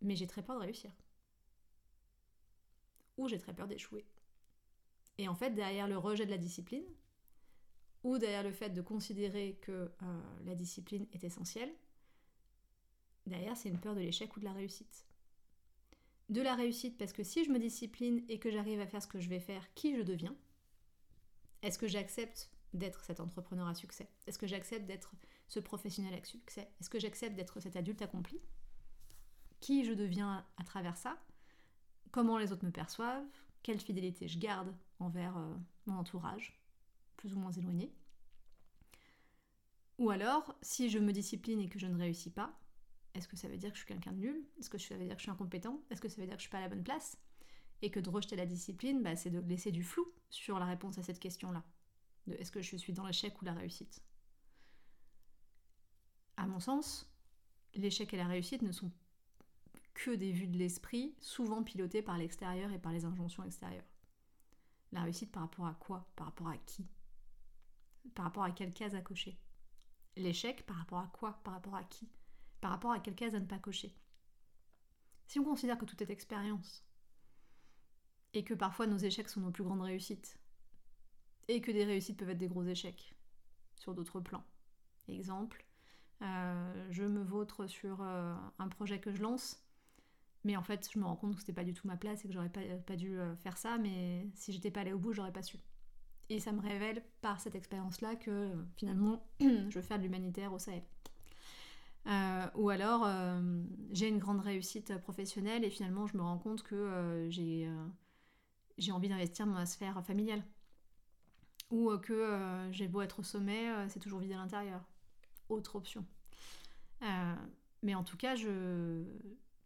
mais 0.00 0.14
j'ai 0.16 0.26
très 0.26 0.42
peur 0.42 0.56
de 0.56 0.62
réussir. 0.62 0.92
Ou 3.16 3.28
j'ai 3.28 3.38
très 3.38 3.54
peur 3.54 3.66
d'échouer. 3.66 4.06
Et 5.18 5.28
en 5.28 5.34
fait, 5.34 5.50
derrière 5.50 5.88
le 5.88 5.98
rejet 5.98 6.24
de 6.24 6.30
la 6.30 6.38
discipline, 6.38 6.84
ou 8.02 8.18
derrière 8.18 8.42
le 8.42 8.52
fait 8.52 8.70
de 8.70 8.80
considérer 8.80 9.58
que 9.60 9.72
euh, 9.72 10.20
la 10.44 10.54
discipline 10.54 11.06
est 11.12 11.24
essentielle, 11.24 11.72
derrière 13.26 13.56
c'est 13.56 13.68
une 13.68 13.78
peur 13.78 13.94
de 13.94 14.00
l'échec 14.00 14.36
ou 14.36 14.40
de 14.40 14.44
la 14.44 14.52
réussite. 14.52 15.06
De 16.28 16.40
la 16.40 16.54
réussite 16.54 16.96
parce 16.98 17.12
que 17.12 17.22
si 17.22 17.44
je 17.44 17.50
me 17.50 17.58
discipline 17.58 18.24
et 18.28 18.38
que 18.38 18.50
j'arrive 18.50 18.80
à 18.80 18.86
faire 18.86 19.02
ce 19.02 19.06
que 19.06 19.20
je 19.20 19.28
vais 19.28 19.40
faire, 19.40 19.72
qui 19.74 19.96
je 19.96 20.02
deviens? 20.02 20.34
Est-ce 21.62 21.78
que 21.78 21.86
j'accepte 21.86 22.50
d'être 22.72 23.04
cet 23.04 23.20
entrepreneur 23.20 23.66
à 23.66 23.74
succès? 23.74 24.08
Est-ce 24.26 24.38
que 24.38 24.46
j'accepte 24.46 24.86
d'être 24.86 25.12
ce 25.48 25.60
professionnel 25.60 26.14
à 26.14 26.24
succès? 26.24 26.70
Est-ce 26.80 26.90
que 26.90 26.98
j'accepte 26.98 27.36
d'être 27.36 27.60
cet 27.60 27.76
adulte 27.76 28.02
accompli? 28.02 28.40
Qui 29.60 29.84
je 29.84 29.92
deviens 29.92 30.46
à 30.56 30.64
travers 30.64 30.96
ça? 30.96 31.18
Comment 32.10 32.38
les 32.38 32.52
autres 32.52 32.64
me 32.64 32.72
perçoivent? 32.72 33.24
Quelle 33.62 33.80
fidélité 33.80 34.26
je 34.26 34.38
garde 34.38 34.74
envers 34.98 35.36
euh, 35.36 35.54
mon 35.86 35.96
entourage, 35.96 36.60
plus 37.16 37.34
ou 37.34 37.38
moins 37.38 37.52
éloigné? 37.52 37.92
Ou 39.98 40.10
alors, 40.10 40.56
si 40.62 40.90
je 40.90 40.98
me 40.98 41.12
discipline 41.12 41.60
et 41.60 41.68
que 41.68 41.78
je 41.78 41.86
ne 41.86 41.96
réussis 41.96 42.30
pas, 42.30 42.58
est-ce 43.14 43.28
que 43.28 43.36
ça 43.36 43.48
veut 43.48 43.56
dire 43.56 43.70
que 43.70 43.76
je 43.76 43.80
suis 43.84 43.88
quelqu'un 43.88 44.12
de 44.12 44.18
nul? 44.18 44.44
Est-ce 44.58 44.70
que 44.70 44.78
ça 44.78 44.96
veut 44.96 45.04
dire 45.04 45.14
que 45.14 45.20
je 45.20 45.24
suis 45.24 45.30
incompétent? 45.30 45.82
Est-ce 45.90 46.00
que 46.00 46.08
ça 46.08 46.20
veut 46.20 46.26
dire 46.26 46.36
que 46.36 46.40
je 46.40 46.44
suis 46.44 46.50
pas 46.50 46.58
à 46.58 46.62
la 46.62 46.68
bonne 46.68 46.82
place? 46.82 47.18
Et 47.82 47.90
que 47.90 48.00
de 48.00 48.08
rejeter 48.08 48.36
la 48.36 48.46
discipline, 48.46 49.02
bah, 49.02 49.16
c'est 49.16 49.30
de 49.30 49.40
laisser 49.40 49.72
du 49.72 49.82
flou 49.82 50.06
sur 50.30 50.58
la 50.58 50.66
réponse 50.66 50.98
à 50.98 51.02
cette 51.02 51.18
question-là. 51.18 51.62
Est-ce 52.30 52.52
que 52.52 52.62
je 52.62 52.76
suis 52.76 52.92
dans 52.92 53.06
l'échec 53.06 53.40
ou 53.42 53.44
la 53.44 53.54
réussite? 53.54 54.02
À 56.36 56.46
mon 56.46 56.60
sens, 56.60 57.10
l'échec 57.74 58.14
et 58.14 58.16
la 58.16 58.26
réussite 58.26 58.62
ne 58.62 58.72
sont 58.72 58.90
que 59.94 60.12
des 60.12 60.32
vues 60.32 60.46
de 60.46 60.56
l'esprit, 60.56 61.14
souvent 61.20 61.62
pilotées 61.62 62.02
par 62.02 62.16
l'extérieur 62.16 62.72
et 62.72 62.78
par 62.78 62.92
les 62.92 63.04
injonctions 63.04 63.44
extérieures. 63.44 63.84
La 64.92 65.02
réussite 65.02 65.32
par 65.32 65.42
rapport 65.42 65.66
à 65.66 65.74
quoi? 65.74 66.10
Par 66.16 66.26
rapport 66.26 66.48
à 66.48 66.56
qui? 66.58 66.86
Par 68.14 68.24
rapport 68.24 68.44
à 68.44 68.52
quelle 68.52 68.72
case 68.72 68.94
à 68.94 69.00
cocher 69.00 69.38
L'échec 70.16 70.64
par 70.66 70.76
rapport 70.76 70.98
à 70.98 71.10
quoi? 71.12 71.40
Par 71.44 71.54
rapport 71.54 71.74
à 71.74 71.84
qui? 71.84 72.08
Par 72.62 72.70
rapport 72.70 72.92
à 72.92 73.00
quelle 73.00 73.16
case 73.16 73.34
à 73.34 73.40
ne 73.40 73.44
pas 73.44 73.58
cocher. 73.58 73.92
Si 75.26 75.38
on 75.40 75.44
considère 75.44 75.76
que 75.76 75.84
tout 75.84 76.00
est 76.00 76.10
expérience, 76.10 76.86
et 78.34 78.44
que 78.44 78.54
parfois 78.54 78.86
nos 78.86 78.96
échecs 78.96 79.28
sont 79.28 79.40
nos 79.40 79.50
plus 79.50 79.64
grandes 79.64 79.82
réussites, 79.82 80.38
et 81.48 81.60
que 81.60 81.72
des 81.72 81.84
réussites 81.84 82.16
peuvent 82.16 82.30
être 82.30 82.38
des 82.38 82.48
gros 82.48 82.64
échecs 82.64 83.14
sur 83.74 83.94
d'autres 83.94 84.20
plans. 84.20 84.44
Exemple, 85.08 85.66
euh, 86.22 86.86
je 86.90 87.02
me 87.02 87.22
vautre 87.22 87.66
sur 87.66 88.00
euh, 88.00 88.32
un 88.60 88.68
projet 88.68 89.00
que 89.00 89.12
je 89.12 89.20
lance, 89.20 89.60
mais 90.44 90.56
en 90.56 90.62
fait 90.62 90.88
je 90.92 91.00
me 91.00 91.04
rends 91.04 91.16
compte 91.16 91.34
que 91.34 91.40
c'était 91.40 91.52
pas 91.52 91.64
du 91.64 91.74
tout 91.74 91.88
ma 91.88 91.96
place 91.96 92.24
et 92.24 92.28
que 92.28 92.32
j'aurais 92.32 92.48
pas, 92.48 92.62
pas 92.86 92.96
dû 92.96 93.18
euh, 93.18 93.34
faire 93.34 93.58
ça, 93.58 93.76
mais 93.76 94.30
si 94.34 94.52
j'étais 94.52 94.70
pas 94.70 94.82
allée 94.82 94.92
au 94.92 95.00
bout, 95.00 95.12
j'aurais 95.12 95.32
pas 95.32 95.42
su. 95.42 95.58
Et 96.28 96.38
ça 96.38 96.52
me 96.52 96.60
révèle 96.60 97.02
par 97.22 97.40
cette 97.40 97.56
expérience-là 97.56 98.14
que 98.14 98.52
finalement 98.76 99.26
je 99.40 99.74
veux 99.74 99.82
faire 99.82 99.98
de 99.98 100.04
l'humanitaire 100.04 100.52
au 100.52 100.60
Sahel. 100.60 100.84
Euh, 102.06 102.46
ou 102.54 102.70
alors, 102.70 103.04
euh, 103.06 103.40
j'ai 103.92 104.08
une 104.08 104.18
grande 104.18 104.40
réussite 104.40 104.96
professionnelle 104.98 105.64
et 105.64 105.70
finalement, 105.70 106.06
je 106.06 106.16
me 106.16 106.22
rends 106.22 106.38
compte 106.38 106.62
que 106.62 106.74
euh, 106.74 107.30
j'ai 108.78 108.92
envie 108.92 109.08
d'investir 109.08 109.46
dans 109.46 109.52
ma 109.52 109.66
sphère 109.66 110.04
familiale. 110.04 110.44
Ou 111.70 111.96
que 111.98 112.68
j'ai 112.70 112.86
beau 112.86 113.00
être 113.00 113.20
au 113.20 113.22
sommet, 113.22 113.88
c'est 113.88 113.98
toujours 113.98 114.20
vide 114.20 114.32
à 114.32 114.36
l'intérieur. 114.36 114.84
Autre 115.48 115.76
option. 115.76 116.04
mais 117.82 117.94
en 117.94 118.04
tout 118.04 118.18
cas, 118.18 118.34
je, 118.34 119.02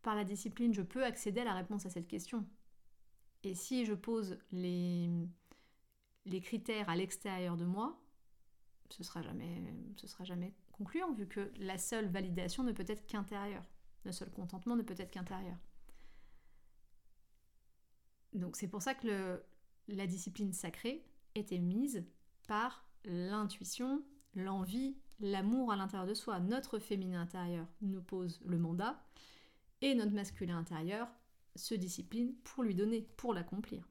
par 0.02 0.14
la 0.14 0.22
discipline, 0.22 0.72
je 0.72 0.82
peux 0.82 1.04
accéder 1.04 1.40
à 1.40 1.44
la 1.44 1.54
réponse 1.54 1.84
à 1.84 1.90
cette 1.90 2.06
question. 2.06 2.46
Et 3.42 3.56
si 3.56 3.84
je 3.84 3.92
pose 3.92 4.38
les, 4.52 5.10
les 6.26 6.40
critères 6.40 6.88
à 6.88 6.94
l'extérieur 6.94 7.56
de 7.56 7.64
moi, 7.64 8.00
ce 8.88 9.02
sera 9.02 9.22
sera 10.06 10.24
jamais 10.24 10.54
concluant, 10.76 11.12
vu 11.12 11.26
que 11.26 11.52
la 11.58 11.78
seule 11.78 12.08
validation 12.08 12.62
ne 12.62 12.72
peut 12.72 12.84
être 12.86 13.06
qu'intérieure. 13.06 13.64
Le 14.04 14.12
seul 14.12 14.30
contentement 14.30 14.76
ne 14.76 14.82
peut 14.82 14.94
être 14.98 15.10
qu'intérieur. 15.10 15.56
Donc 18.32 18.56
c'est 18.56 18.68
pour 18.68 18.82
ça 18.82 18.94
que 18.94 19.42
la 19.88 20.06
discipline 20.06 20.52
sacrée 20.52 21.04
était 21.34 21.58
mise 21.58 22.04
par 22.46 22.86
l'intuition, 23.04 24.02
l'envie, 24.34 24.96
l'amour 25.20 25.72
à 25.72 25.76
l'intérieur 25.76 26.06
de 26.06 26.14
soi. 26.14 26.40
Notre 26.40 26.78
féminin 26.78 27.22
intérieur 27.22 27.66
nous 27.80 28.02
pose 28.02 28.40
le 28.44 28.58
mandat 28.58 29.02
et 29.80 29.94
notre 29.94 30.12
masculin 30.12 30.58
intérieur 30.58 31.08
se 31.54 31.74
discipline 31.74 32.34
pour 32.44 32.62
lui 32.62 32.74
donner, 32.74 33.02
pour 33.16 33.32
l'accomplir. 33.32 33.88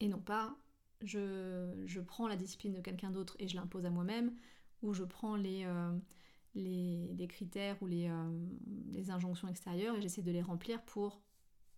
Et 0.00 0.08
non 0.08 0.20
pas 0.20 0.56
je, 1.02 2.00
prends 2.00 2.28
la 2.28 2.36
discipline 2.36 2.74
de 2.74 2.80
quelqu'un 2.80 3.10
d'autre 3.10 3.36
et 3.38 3.48
je 3.48 3.56
l'impose 3.56 3.86
à 3.86 3.90
moi-même, 3.90 4.34
ou 4.82 4.92
je 4.92 5.04
prends 5.04 5.36
les, 5.36 5.64
euh, 5.64 7.26
critères 7.28 7.80
ou 7.82 7.86
les, 7.86 8.08
euh, 8.08 8.46
les 8.92 9.10
injonctions 9.10 9.48
extérieures 9.48 9.96
et 9.96 10.02
j'essaie 10.02 10.22
de 10.22 10.30
les 10.30 10.42
remplir 10.42 10.82
pour 10.82 11.20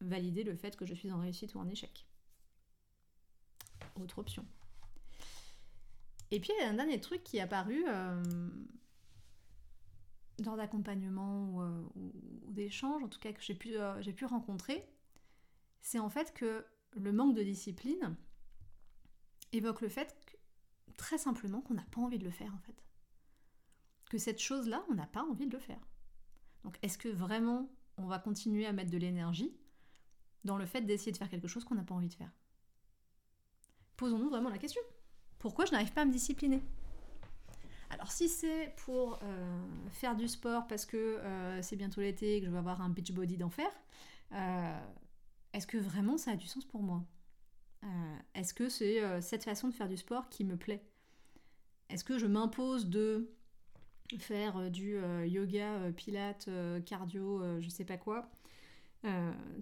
valider 0.00 0.44
le 0.44 0.54
fait 0.54 0.76
que 0.76 0.86
je 0.86 0.94
suis 0.94 1.12
en 1.12 1.20
réussite 1.20 1.54
ou 1.54 1.58
en 1.58 1.68
échec. 1.68 2.06
Autre 4.00 4.18
option. 4.18 4.46
Et 6.30 6.40
puis 6.40 6.52
il 6.56 6.62
y 6.62 6.64
a 6.64 6.70
un 6.70 6.74
dernier 6.74 7.00
truc 7.00 7.22
qui 7.24 7.38
est 7.38 7.40
apparu 7.40 7.84
euh, 7.88 8.22
dans 10.38 10.56
d'accompagnement 10.56 11.50
ou, 11.50 11.62
euh, 11.62 11.82
d'échange, 12.48 13.02
en 13.02 13.08
tout 13.08 13.18
cas 13.18 13.32
que 13.32 13.42
j'ai 13.42 13.54
pu, 13.54 14.24
rencontrer, 14.24 14.86
c'est 15.80 15.98
en 15.98 16.08
fait 16.08 16.32
que 16.32 16.64
le 16.92 17.12
manque 17.12 17.34
de 17.34 17.42
discipline 17.42 18.16
évoque 19.52 19.80
le 19.80 19.88
fait 19.88 20.14
très 20.96 21.18
simplement 21.18 21.60
qu'on 21.60 21.74
n'a 21.74 21.86
pas 21.90 22.00
envie 22.00 22.18
de 22.18 22.24
le 22.24 22.30
faire 22.30 22.54
en 22.54 22.58
fait. 22.58 22.84
Que 24.10 24.18
cette 24.18 24.40
chose-là, 24.40 24.84
on 24.90 24.94
n'a 24.94 25.06
pas 25.06 25.22
envie 25.22 25.46
de 25.46 25.52
le 25.52 25.58
faire. 25.58 25.80
Donc 26.64 26.76
est-ce 26.82 26.98
que 26.98 27.08
vraiment 27.08 27.70
on 27.96 28.06
va 28.06 28.18
continuer 28.18 28.66
à 28.66 28.72
mettre 28.72 28.90
de 28.90 28.98
l'énergie 28.98 29.56
dans 30.44 30.58
le 30.58 30.66
fait 30.66 30.82
d'essayer 30.82 31.12
de 31.12 31.16
faire 31.16 31.30
quelque 31.30 31.48
chose 31.48 31.64
qu'on 31.64 31.76
n'a 31.76 31.84
pas 31.84 31.94
envie 31.94 32.08
de 32.08 32.14
faire? 32.14 32.32
Posons-nous 33.96 34.28
vraiment 34.28 34.50
la 34.50 34.58
question. 34.58 34.82
Pourquoi 35.38 35.64
je 35.64 35.72
n'arrive 35.72 35.92
pas 35.92 36.02
à 36.02 36.04
me 36.04 36.12
discipliner? 36.12 36.62
Alors 37.90 38.10
si 38.10 38.28
c'est 38.28 38.74
pour 38.84 39.18
euh, 39.22 39.66
faire 39.90 40.16
du 40.16 40.28
sport 40.28 40.66
parce 40.66 40.86
que 40.86 40.96
euh, 40.96 41.62
c'est 41.62 41.76
bientôt 41.76 42.00
l'été 42.00 42.36
et 42.36 42.40
que 42.40 42.46
je 42.46 42.50
vais 42.50 42.58
avoir 42.58 42.82
un 42.82 42.88
beach 42.88 43.12
body 43.12 43.36
d'enfer, 43.36 43.70
euh, 44.32 44.80
est-ce 45.52 45.66
que 45.66 45.76
vraiment 45.78 46.18
ça 46.18 46.32
a 46.32 46.36
du 46.36 46.46
sens 46.46 46.64
pour 46.64 46.82
moi? 46.82 47.04
Est-ce 48.34 48.52
que 48.52 48.68
c'est 48.68 49.22
cette 49.22 49.44
façon 49.44 49.68
de 49.68 49.72
faire 49.72 49.88
du 49.88 49.96
sport 49.96 50.28
qui 50.28 50.44
me 50.44 50.56
plaît? 50.56 50.84
Est-ce 51.88 52.04
que 52.04 52.18
je 52.18 52.26
m'impose 52.26 52.88
de 52.90 53.32
faire 54.18 54.70
du 54.70 54.98
yoga, 55.26 55.92
pilates, 55.96 56.48
cardio, 56.84 57.60
je 57.60 57.68
sais 57.68 57.84
pas 57.84 57.96
quoi, 57.96 58.30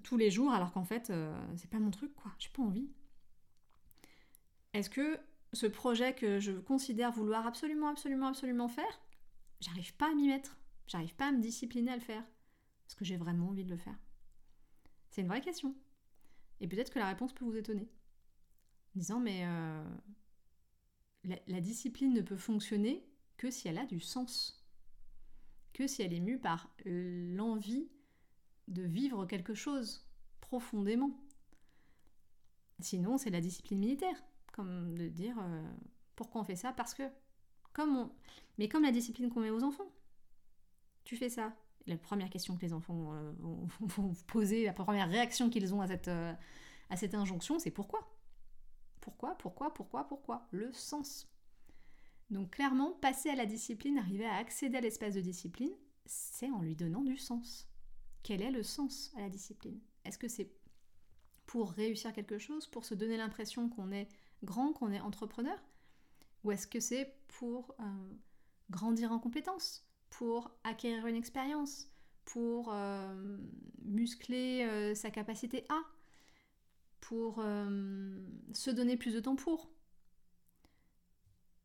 tous 0.02 0.16
les 0.16 0.30
jours 0.30 0.52
alors 0.52 0.72
qu'en 0.72 0.84
fait 0.84 1.12
c'est 1.56 1.70
pas 1.70 1.78
mon 1.78 1.90
truc 1.90 2.14
quoi, 2.14 2.32
j'ai 2.38 2.48
pas 2.48 2.62
envie 2.62 2.88
Est-ce 4.72 4.90
que 4.90 5.18
ce 5.52 5.66
projet 5.66 6.14
que 6.14 6.40
je 6.40 6.52
considère 6.52 7.12
vouloir 7.12 7.46
absolument, 7.46 7.88
absolument, 7.88 8.28
absolument 8.28 8.68
faire, 8.68 9.00
j'arrive 9.60 9.94
pas 9.94 10.10
à 10.10 10.14
m'y 10.14 10.28
mettre. 10.28 10.56
J'arrive 10.86 11.14
pas 11.14 11.28
à 11.28 11.32
me 11.32 11.40
discipliner 11.40 11.92
à 11.92 11.96
le 11.96 12.02
faire. 12.02 12.22
Est-ce 12.86 12.96
que 12.96 13.04
j'ai 13.04 13.16
vraiment 13.16 13.48
envie 13.48 13.64
de 13.64 13.70
le 13.70 13.76
faire 13.76 13.98
C'est 15.10 15.20
une 15.20 15.28
vraie 15.28 15.40
question. 15.40 15.74
Et 16.60 16.68
peut-être 16.68 16.92
que 16.92 16.98
la 16.98 17.08
réponse 17.08 17.32
peut 17.32 17.44
vous 17.44 17.56
étonner. 17.56 17.88
En 18.96 18.98
disant, 18.98 19.20
mais 19.20 19.44
euh, 19.44 19.84
la, 21.24 21.60
discipline 21.60 22.12
ne 22.12 22.22
peut 22.22 22.36
fonctionner 22.36 23.06
que 23.38 23.50
si 23.50 23.68
elle 23.68 23.78
a 23.78 23.86
du 23.86 24.00
sens. 24.00 24.62
Que 25.72 25.86
si 25.86 26.02
elle 26.02 26.12
est 26.12 26.20
mue 26.20 26.38
par 26.38 26.70
l'envie 26.84 27.88
de 28.66 28.82
vivre 28.82 29.24
quelque 29.24 29.54
chose 29.54 30.06
profondément. 30.40 31.18
Sinon, 32.80 33.16
c'est 33.16 33.30
la 33.30 33.40
discipline 33.40 33.78
militaire 33.78 34.22
comme 34.58 34.96
de 34.96 35.06
dire 35.08 35.36
euh, 35.40 35.62
pourquoi 36.16 36.40
on 36.40 36.44
fait 36.44 36.56
ça? 36.56 36.72
Parce 36.72 36.92
que, 36.92 37.04
comme 37.72 37.96
on... 37.96 38.10
Mais 38.58 38.68
comme 38.68 38.82
la 38.82 38.90
discipline 38.90 39.30
qu'on 39.30 39.38
met 39.38 39.50
aux 39.50 39.62
enfants, 39.62 39.88
tu 41.04 41.16
fais 41.16 41.28
ça. 41.28 41.54
La 41.86 41.96
première 41.96 42.28
question 42.28 42.56
que 42.56 42.62
les 42.62 42.72
enfants 42.72 43.14
euh, 43.14 43.32
vont, 43.38 44.12
poser, 44.26 44.64
la 44.64 44.72
première 44.72 45.08
réaction 45.08 45.48
qu'ils 45.48 45.72
ont 45.74 45.80
à 45.80 45.86
cette, 45.86 46.08
euh, 46.08 46.34
à 46.90 46.96
cette 46.96 47.14
injonction, 47.14 47.60
c'est 47.60 47.70
pourquoi? 47.70 48.00
Pourquoi? 49.00 49.38
Pourquoi? 49.38 49.72
Pourquoi? 49.72 50.08
Pourquoi? 50.08 50.48
Le 50.50 50.72
sens. 50.72 51.28
Donc 52.30 52.50
clairement, 52.50 52.92
passer 52.92 53.30
à 53.30 53.34
la 53.34 53.46
discipline, 53.46 53.98
arriver 53.98 54.26
à 54.26 54.36
accéder 54.36 54.76
à 54.78 54.80
l'espace 54.80 55.14
de 55.14 55.20
discipline, 55.20 55.72
c'est 56.04 56.50
en 56.50 56.60
lui 56.60 56.76
donnant 56.76 57.02
du 57.02 57.16
sens. 57.16 57.66
Quel 58.22 58.42
est 58.42 58.50
le 58.50 58.62
sens 58.62 59.12
à 59.16 59.20
la 59.20 59.30
discipline? 59.30 59.80
Est-ce 60.04 60.18
que 60.18 60.28
c'est 60.28 60.50
pour 61.46 61.70
réussir 61.70 62.12
quelque 62.12 62.38
chose, 62.38 62.66
pour 62.66 62.84
se 62.84 62.94
donner 62.94 63.16
l'impression 63.16 63.70
qu'on 63.70 63.90
est 63.92 64.08
grand, 64.44 64.72
qu'on 64.72 64.92
est 64.92 65.00
entrepreneur? 65.00 65.58
Ou 66.44 66.52
est-ce 66.52 66.66
que 66.66 66.80
c'est 66.80 67.16
pour 67.28 67.74
euh, 67.80 67.84
grandir 68.70 69.10
en 69.12 69.18
compétences, 69.18 69.86
pour 70.10 70.50
acquérir 70.64 71.06
une 71.06 71.16
expérience, 71.16 71.90
pour 72.26 72.70
euh, 72.72 73.38
muscler 73.82 74.64
euh, 74.64 74.94
sa 74.94 75.10
capacité 75.10 75.64
à, 75.70 75.80
pour 77.00 77.42
se 78.52 78.70
donner 78.70 78.98
plus 78.98 79.14
de 79.14 79.20
temps 79.20 79.36
pour? 79.36 79.70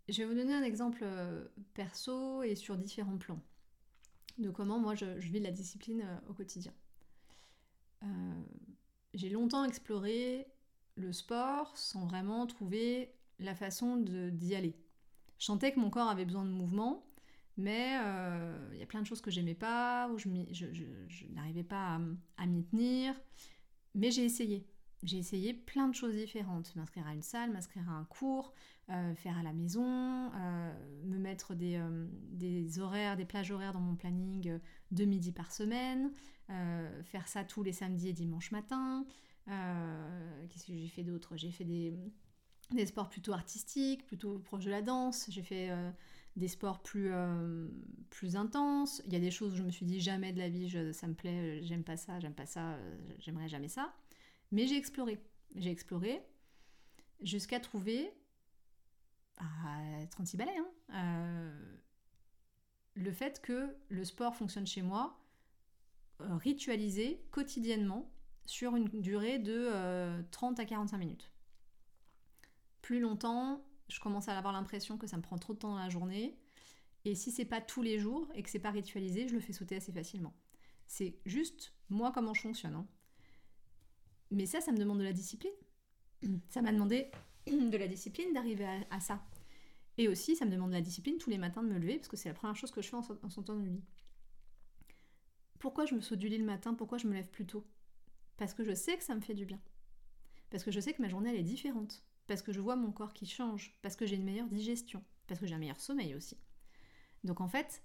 Je 0.09 0.21
vais 0.21 0.25
vous 0.25 0.35
donner 0.35 0.53
un 0.53 0.63
exemple 0.63 1.05
perso 1.73 2.43
et 2.43 2.55
sur 2.55 2.77
différents 2.77 3.17
plans 3.17 3.41
de 4.37 4.49
comment 4.49 4.79
moi 4.79 4.95
je, 4.95 5.05
vis 5.05 5.39
la 5.39 5.51
discipline 5.51 6.03
au 6.27 6.33
quotidien. 6.33 6.73
J'ai 9.13 9.29
longtemps 9.29 9.63
exploré 9.63 10.47
le 10.95 11.13
sport 11.13 11.77
sans 11.77 12.05
vraiment 12.05 12.45
trouver 12.47 13.13
la 13.39 13.55
façon 13.55 13.97
d'y 13.97 14.55
aller. 14.55 14.75
Je 15.37 15.45
sentais 15.45 15.71
que 15.71 15.79
mon 15.79 15.89
corps 15.89 16.09
avait 16.09 16.25
besoin 16.25 16.45
de 16.45 16.49
mouvement, 16.49 17.05
mais 17.57 17.99
euh, 18.01 18.69
il 18.73 18.79
y 18.79 18.83
a 18.83 18.85
plein 18.85 19.01
de 19.01 19.07
choses 19.07 19.21
que 19.21 19.29
j'aimais 19.31 19.55
pas, 19.55 20.09
où 20.09 20.17
je, 20.17 20.29
n'arrivais 21.33 21.63
pas 21.63 21.99
à, 22.37 22.45
m'y 22.45 22.63
tenir. 22.63 23.13
Mais 23.95 24.09
j'ai 24.09 24.23
essayé. 24.23 24.65
J'ai 25.03 25.17
essayé 25.17 25.53
plein 25.53 25.87
de 25.87 25.95
choses 25.95 26.15
différentes. 26.15 26.75
M'inscrire 26.75 27.07
à 27.07 27.13
une 27.13 27.21
salle, 27.21 27.51
m'inscrire 27.51 27.89
à 27.89 27.93
un 27.93 28.05
cours, 28.05 28.53
euh, 28.89 29.13
faire 29.15 29.37
à 29.37 29.43
la 29.43 29.53
maison, 29.53 30.31
euh, 30.33 30.73
me 31.03 31.17
mettre 31.17 31.55
des, 31.55 31.81
des, 32.31 32.79
horaires, 32.79 33.17
des 33.17 33.25
plages 33.25 33.51
horaires 33.51 33.73
dans 33.73 33.81
mon 33.81 33.95
planning 33.95 34.59
de 34.91 35.05
midi 35.05 35.31
par 35.31 35.51
semaine, 35.51 36.11
faire 37.03 37.27
ça 37.27 37.43
tous 37.43 37.63
les 37.63 37.73
samedis 37.73 38.09
et 38.09 38.13
dimanches 38.13 38.51
matin, 38.51 39.05
euh, 39.49 40.45
qu'est-ce 40.49 40.65
que 40.65 40.75
j'ai 40.75 40.87
fait 40.87 41.03
d'autre? 41.03 41.35
J'ai 41.35 41.51
fait 41.51 41.65
des, 41.65 41.93
sports 42.85 43.09
plutôt 43.09 43.33
artistiques, 43.33 44.05
plutôt 44.05 44.39
proches 44.39 44.65
de 44.65 44.71
la 44.71 44.81
danse. 44.81 45.27
J'ai 45.29 45.43
fait 45.43 45.69
euh, 45.69 45.91
des 46.35 46.47
sports 46.47 46.81
plus, 46.81 47.11
euh, 47.11 47.67
plus 48.09 48.35
intenses. 48.35 49.01
Il 49.05 49.13
y 49.13 49.15
a 49.15 49.19
des 49.19 49.31
choses 49.31 49.53
où 49.53 49.57
je 49.57 49.63
me 49.63 49.71
suis 49.71 49.85
dit 49.85 49.99
jamais 49.99 50.33
de 50.33 50.39
la 50.39 50.49
vie, 50.49 50.69
ça 50.93 51.07
me 51.07 51.13
plaît, 51.13 51.61
j'aime 51.63 51.83
pas 51.83 51.97
ça, 51.97 52.19
j'aime 52.19 52.33
pas 52.33 52.45
ça, 52.45 52.77
j'aimerais 53.19 53.47
jamais 53.49 53.67
ça. 53.69 53.93
Mais 54.53 54.67
j'ai 54.67 54.77
exploré. 54.77 55.19
J'ai 55.55 55.71
exploré 55.71 56.21
jusqu'à 57.21 57.59
trouver 57.59 58.13
à 59.37 60.05
36 60.11 60.37
balais, 60.37 60.55
hein, 60.89 61.51
le 62.93 63.11
fait 63.11 63.41
que 63.41 63.75
le 63.89 64.05
sport 64.05 64.35
fonctionne 64.35 64.67
chez 64.67 64.83
moi, 64.83 65.19
ritualisé 66.19 67.25
quotidiennement, 67.31 68.13
sur 68.45 68.75
une 68.75 68.89
durée 68.89 69.39
de 69.39 69.71
30 70.29 70.59
euh, 70.59 70.61
à 70.61 70.65
45 70.65 70.97
minutes. 70.97 71.31
Plus 72.81 72.99
longtemps, 72.99 73.65
je 73.87 73.99
commence 73.99 74.27
à 74.27 74.37
avoir 74.37 74.53
l'impression 74.53 74.99
que 74.99 75.07
ça 75.07 75.17
me 75.17 75.23
prend 75.23 75.39
trop 75.39 75.53
de 75.53 75.59
temps 75.59 75.71
dans 75.71 75.79
la 75.79 75.89
journée. 75.89 76.37
Et 77.05 77.15
si 77.15 77.31
c'est 77.31 77.45
pas 77.45 77.61
tous 77.61 77.81
les 77.81 77.97
jours 77.97 78.29
et 78.35 78.43
que 78.43 78.49
c'est 78.51 78.59
pas 78.59 78.71
ritualisé, 78.71 79.27
je 79.27 79.33
le 79.33 79.39
fais 79.39 79.53
sauter 79.53 79.77
assez 79.77 79.91
facilement. 79.91 80.33
C'est 80.85 81.17
juste 81.25 81.73
moi 81.89 82.11
comment 82.11 82.35
je 82.35 82.41
fonctionne. 82.41 82.75
Hein. 82.75 82.87
Mais 84.33 84.47
ça, 84.47 84.61
ça 84.61 84.71
me 84.71 84.77
demande 84.77 84.99
de 84.99 85.03
la 85.03 85.13
discipline. 85.13 85.53
Ça 86.49 86.61
m'a 86.61 86.71
demandé 86.71 87.11
de 87.47 87.77
la 87.77 87.87
discipline 87.87 88.33
d'arriver 88.33 88.67
à, 88.89 88.99
ça. 88.99 89.23
Et 89.97 90.07
aussi, 90.07 90.35
ça 90.35 90.45
me 90.45 90.51
demande 90.51 90.71
de 90.71 90.75
la 90.75 90.81
discipline 90.81 91.17
tous 91.17 91.29
les 91.29 91.37
matins 91.37 91.61
de 91.61 91.67
me 91.67 91.77
lever, 91.77 91.97
parce 91.97 92.07
que 92.07 92.17
c'est 92.17 92.29
la 92.29 92.33
première 92.33 92.55
chose 92.55 92.71
que 92.71 92.81
je 92.81 92.89
fais 92.89 92.95
en, 92.95 93.05
en 93.21 93.29
sortant 93.29 93.55
du 93.55 93.69
lit. 93.69 93.83
Pourquoi 95.59 95.85
je 95.85 95.93
me 95.93 96.01
saute 96.01 96.17
du 96.19 96.29
lit 96.29 96.39
le 96.39 96.45
matin? 96.45 96.73
Pourquoi 96.73 96.97
je 96.97 97.07
me 97.07 97.13
lève 97.13 97.29
plus 97.29 97.45
tôt? 97.45 97.65
Parce 98.37 98.53
que 98.53 98.63
je 98.63 98.73
sais 98.73 98.97
que 98.97 99.03
ça 99.03 99.13
me 99.13 99.21
fait 99.21 99.35
du 99.35 99.45
bien. 99.45 99.61
Parce 100.49 100.63
que 100.63 100.71
je 100.71 100.79
sais 100.79 100.93
que 100.93 101.01
ma 101.01 101.09
journée 101.09 101.29
elle 101.29 101.39
est 101.39 101.43
différente. 101.43 102.03
Parce 102.27 102.41
que 102.41 102.51
je 102.51 102.59
vois 102.59 102.75
mon 102.75 102.91
corps 102.91 103.13
qui 103.13 103.27
change. 103.27 103.77
Parce 103.81 103.95
que 103.95 104.05
j'ai 104.05 104.15
une 104.15 104.23
meilleure 104.23 104.49
digestion. 104.49 105.03
Parce 105.27 105.39
que 105.39 105.45
j'ai 105.45 105.55
un 105.55 105.59
meilleur 105.59 105.79
sommeil 105.79 106.15
aussi. 106.15 106.37
Donc 107.23 107.39
en 107.39 107.47
fait, 107.47 107.83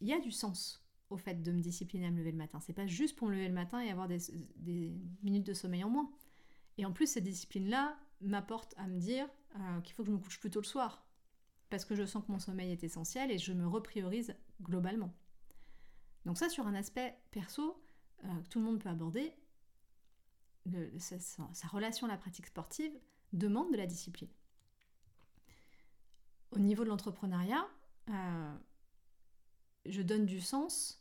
il 0.00 0.08
y 0.08 0.12
a 0.12 0.18
du 0.18 0.30
sens 0.30 0.82
au 1.10 1.16
fait 1.16 1.42
de 1.42 1.52
me 1.52 1.60
discipliner 1.60 2.06
à 2.06 2.10
me 2.10 2.18
lever 2.18 2.30
le 2.30 2.38
matin. 2.38 2.60
C'est 2.60 2.72
pas 2.72 2.86
juste 2.86 3.16
pour 3.16 3.28
me 3.28 3.34
lever 3.34 3.48
le 3.48 3.54
matin 3.54 3.80
et 3.80 3.90
avoir 3.90 4.08
des, 4.08 4.92
minutes 5.22 5.46
de 5.46 5.54
sommeil 5.54 5.84
en 5.84 5.90
moins. 5.90 6.10
Et 6.78 6.86
en 6.86 6.92
plus, 6.92 7.08
cette 7.08 7.24
discipline-là 7.24 7.98
m'apporte 8.20 8.74
à 8.78 8.86
me 8.86 8.98
dire 8.98 9.28
euh, 9.56 9.80
qu'il 9.80 9.94
faut 9.94 10.02
que 10.02 10.08
je 10.08 10.14
me 10.14 10.18
couche 10.18 10.38
plus 10.38 10.50
tôt 10.50 10.60
le 10.60 10.66
soir. 10.66 11.04
parce 11.68 11.84
que 11.84 11.94
je 11.94 12.04
sens 12.04 12.24
que 12.24 12.32
mon 12.32 12.38
sommeil 12.38 12.72
est 12.72 12.82
essentiel 12.84 13.30
et 13.30 13.38
je 13.38 13.52
me 13.52 13.66
repriorise 13.66 14.34
globalement. 14.62 15.12
Donc 16.24 16.38
ça, 16.38 16.48
sur 16.48 16.66
un 16.66 16.74
aspect 16.74 17.16
perso, 17.30 17.80
que 18.18 18.26
euh, 18.26 18.42
tout 18.50 18.58
le 18.58 18.64
monde 18.64 18.80
peut 18.80 18.88
aborder, 18.88 19.32
sa, 20.98 21.68
relation 21.68 22.06
à 22.06 22.10
la 22.10 22.16
pratique 22.16 22.46
sportive 22.46 22.92
demande 23.32 23.72
de 23.72 23.76
la 23.76 23.86
discipline. 23.86 24.28
Au 26.52 26.58
niveau 26.58 26.84
de 26.84 26.88
l'entrepreneuriat, 26.88 27.66
euh, 28.10 28.54
je 29.86 30.02
donne 30.02 30.26
du 30.26 30.40
sens 30.40 30.99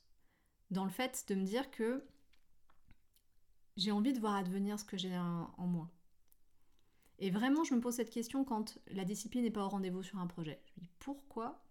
dans 0.71 0.85
le 0.85 0.91
fait 0.91 1.25
de 1.27 1.35
me 1.35 1.43
dire 1.43 1.71
que 1.71 2.03
j'ai 3.77 3.91
envie 3.91 4.13
de 4.13 4.19
voir 4.19 4.35
advenir 4.35 4.79
ce 4.79 4.83
que 4.83 4.97
j'ai 4.97 5.17
en, 5.17 5.67
moi. 5.67 5.89
Et 7.17 7.31
vraiment, 7.31 7.63
je 7.63 7.73
me 7.73 7.79
pose 7.79 7.95
cette 7.95 8.09
question 8.09 8.43
quand 8.43 8.77
la 8.87 9.05
discipline 9.05 9.43
n'est 9.43 9.51
pas 9.51 9.65
au 9.65 9.69
rendez-vous 9.69 10.03
sur 10.03 10.19
un 10.19 10.27
projet. 10.27 10.61
Je 10.65 10.71
me 10.77 10.81
dis 10.81 10.91
pourquoi 10.99 11.65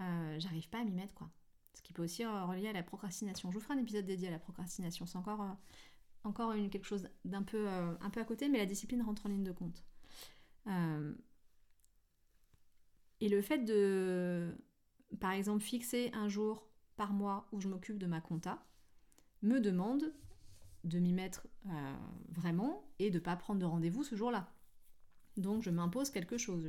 euh, 0.00 0.36
j'arrive 0.38 0.68
pas 0.68 0.78
à 0.80 0.84
m'y 0.84 0.92
mettre, 0.92 1.14
quoi. 1.14 1.30
Ce 1.74 1.82
qui 1.82 1.92
peut 1.92 2.02
aussi 2.02 2.24
relier 2.24 2.68
à 2.68 2.72
la 2.72 2.82
procrastination. 2.82 3.50
Je 3.50 3.58
vous 3.58 3.60
ferai 3.62 3.74
un 3.74 3.78
épisode 3.78 4.04
dédié 4.04 4.28
à 4.28 4.30
la 4.32 4.38
procrastination. 4.38 5.06
C'est 5.06 5.18
encore, 5.18 5.42
euh, 5.42 6.68
quelque 6.68 6.86
chose 6.86 7.08
d'un 7.24 7.42
peu, 7.42 7.68
euh, 7.68 7.94
un 8.00 8.10
peu 8.10 8.20
à 8.20 8.24
côté, 8.24 8.48
mais 8.48 8.58
la 8.58 8.66
discipline 8.66 9.02
rentre 9.02 9.26
en 9.26 9.28
ligne 9.28 9.44
de 9.44 9.52
compte. 9.52 9.84
et 13.20 13.28
le 13.28 13.42
fait 13.42 13.58
de, 13.58 14.56
par 15.20 15.32
exemple, 15.32 15.62
fixer 15.62 16.10
un 16.14 16.28
jour 16.28 16.69
par 17.00 17.14
mois 17.14 17.48
où 17.50 17.62
je 17.62 17.68
m'occupe 17.68 17.96
de 17.96 18.04
ma 18.04 18.20
compta, 18.20 18.62
me 19.40 19.58
demande 19.58 20.12
de 20.84 20.98
m'y 20.98 21.14
mettre 21.14 21.46
vraiment 22.28 22.84
et 22.98 23.08
de 23.08 23.14
ne 23.14 23.24
pas 23.24 23.36
prendre 23.36 23.58
de 23.58 23.64
rendez-vous 23.64 24.04
ce 24.04 24.16
jour-là. 24.16 24.52
Donc 25.38 25.62
je 25.62 25.70
m'impose 25.70 26.10
quelque 26.10 26.36
chose. 26.36 26.68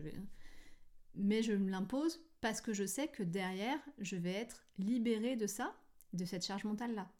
Mais 1.15 1.43
je 1.43 1.51
me 1.51 1.69
l'impose 1.69 2.23
parce 2.39 2.61
que 2.61 2.71
je 2.71 2.85
sais 2.85 3.09
que 3.09 3.23
derrière, 3.23 3.77
je 3.97 4.15
vais 4.15 4.31
être 4.31 4.63
libérée 4.77 5.35
de 5.35 5.47
ça, 5.47 5.75
de 6.13 6.23
cette 6.23 6.45
charge 6.45 6.63
mentale-là. 6.63 7.11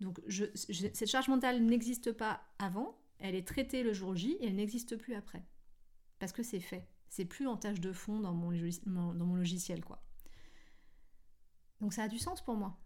Donc 0.00 0.20
cette 0.26 1.06
charge 1.06 1.28
mentale 1.28 1.64
n'existe 1.64 2.10
pas 2.10 2.42
avant, 2.58 2.98
elle 3.20 3.36
est 3.36 3.46
traitée 3.46 3.84
le 3.84 3.92
jour 3.92 4.16
J 4.16 4.32
et 4.40 4.48
elle 4.48 4.56
n'existe 4.56 4.96
plus 4.96 5.14
après. 5.14 5.44
Parce 6.18 6.32
que 6.32 6.42
c'est 6.42 6.58
fait. 6.58 6.88
C'est 7.08 7.24
plus 7.24 7.46
en 7.46 7.56
tâche 7.56 7.78
de 7.78 7.92
fond 7.92 8.18
dans 8.18 8.34
mon, 8.34 8.50
dans 8.84 9.26
mon 9.26 9.36
logiciel, 9.36 9.84
quoi. 9.84 10.02
Donc 11.80 11.92
ça 11.92 12.04
a 12.04 12.08
du 12.08 12.18
sens 12.18 12.42
pour 12.42 12.54
moi. 12.54 12.78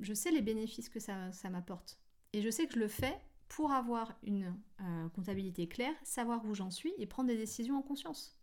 Je 0.00 0.14
sais 0.14 0.30
les 0.30 0.42
bénéfices 0.42 0.88
que 0.88 1.00
ça, 1.00 1.30
m'apporte. 1.50 1.98
Et 2.32 2.42
je 2.42 2.50
sais 2.50 2.66
que 2.66 2.74
je 2.74 2.78
le 2.78 2.88
fais 2.88 3.18
pour 3.48 3.72
avoir 3.72 4.18
une 4.22 4.54
euh, 4.80 5.08
comptabilité 5.10 5.68
claire, 5.68 5.94
savoir 6.02 6.44
où 6.44 6.54
j'en 6.54 6.70
suis 6.70 6.92
et 6.98 7.06
prendre 7.06 7.28
des 7.28 7.36
décisions 7.36 7.78
en 7.78 7.82
conscience. 7.82 8.36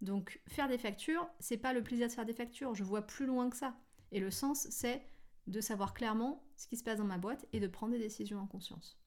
Donc 0.00 0.40
faire 0.46 0.68
des 0.68 0.78
factures, 0.78 1.26
c'est 1.40 1.56
pas 1.56 1.72
le 1.72 1.82
plaisir 1.82 2.08
de 2.08 2.12
faire 2.12 2.26
des 2.26 2.34
factures, 2.34 2.74
je 2.74 2.84
vois 2.84 3.02
plus 3.02 3.26
loin 3.26 3.48
que 3.48 3.56
ça. 3.56 3.76
Et 4.12 4.20
le 4.20 4.30
sens, 4.30 4.66
c'est 4.70 5.02
de 5.46 5.60
savoir 5.60 5.94
clairement 5.94 6.44
ce 6.56 6.66
qui 6.66 6.76
se 6.76 6.84
passe 6.84 6.98
dans 6.98 7.04
ma 7.04 7.18
boîte 7.18 7.46
et 7.52 7.60
de 7.60 7.66
prendre 7.66 7.92
des 7.92 7.98
décisions 7.98 8.38
en 8.38 8.46
conscience. 8.46 8.98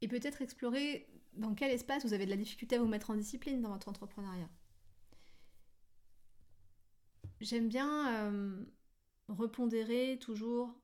Et 0.00 0.08
peut-être 0.08 0.42
explorer 0.42 1.08
dans 1.34 1.54
quel 1.54 1.70
espace 1.70 2.04
vous 2.04 2.12
avez 2.12 2.24
de 2.24 2.30
la 2.30 2.36
difficulté 2.36 2.76
à 2.76 2.78
vous 2.78 2.86
mettre 2.86 3.10
en 3.10 3.14
discipline 3.14 3.60
dans 3.60 3.70
votre 3.70 3.88
entrepreneuriat. 3.88 4.48
J'aime 7.44 7.68
bien 7.68 8.30
euh, 8.32 8.64
repondérer 9.28 10.18
toujours 10.18 10.80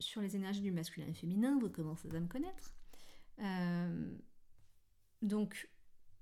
sur 0.00 0.22
les 0.22 0.36
énergies 0.36 0.62
du 0.62 0.72
masculin 0.72 1.06
et 1.06 1.12
féminin, 1.12 1.58
vous 1.60 1.68
commencez 1.68 2.08
à 2.16 2.18
me 2.18 2.26
connaître. 2.26 2.74
Euh, 3.40 4.16
donc, 5.20 5.68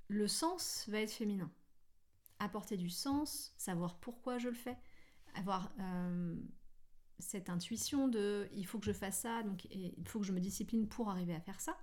le 0.08 0.26
sens 0.26 0.88
va 0.88 1.02
être 1.02 1.12
féminin. 1.12 1.52
Apporter 2.40 2.76
du 2.76 2.90
sens, 2.90 3.54
savoir 3.58 4.00
pourquoi 4.00 4.38
je 4.38 4.48
le 4.48 4.56
fais, 4.56 4.76
avoir 5.36 5.72
euh, 5.78 6.34
cette 7.20 7.48
intuition 7.48 8.08
de 8.08 8.48
il 8.54 8.66
faut 8.66 8.80
que 8.80 8.86
je 8.86 8.92
fasse 8.92 9.20
ça, 9.20 9.44
donc 9.44 9.66
il 9.70 10.08
faut 10.08 10.18
que 10.18 10.26
je 10.26 10.32
me 10.32 10.40
discipline 10.40 10.88
pour 10.88 11.10
arriver 11.10 11.34
à 11.34 11.40
faire 11.40 11.60
ça. 11.60 11.78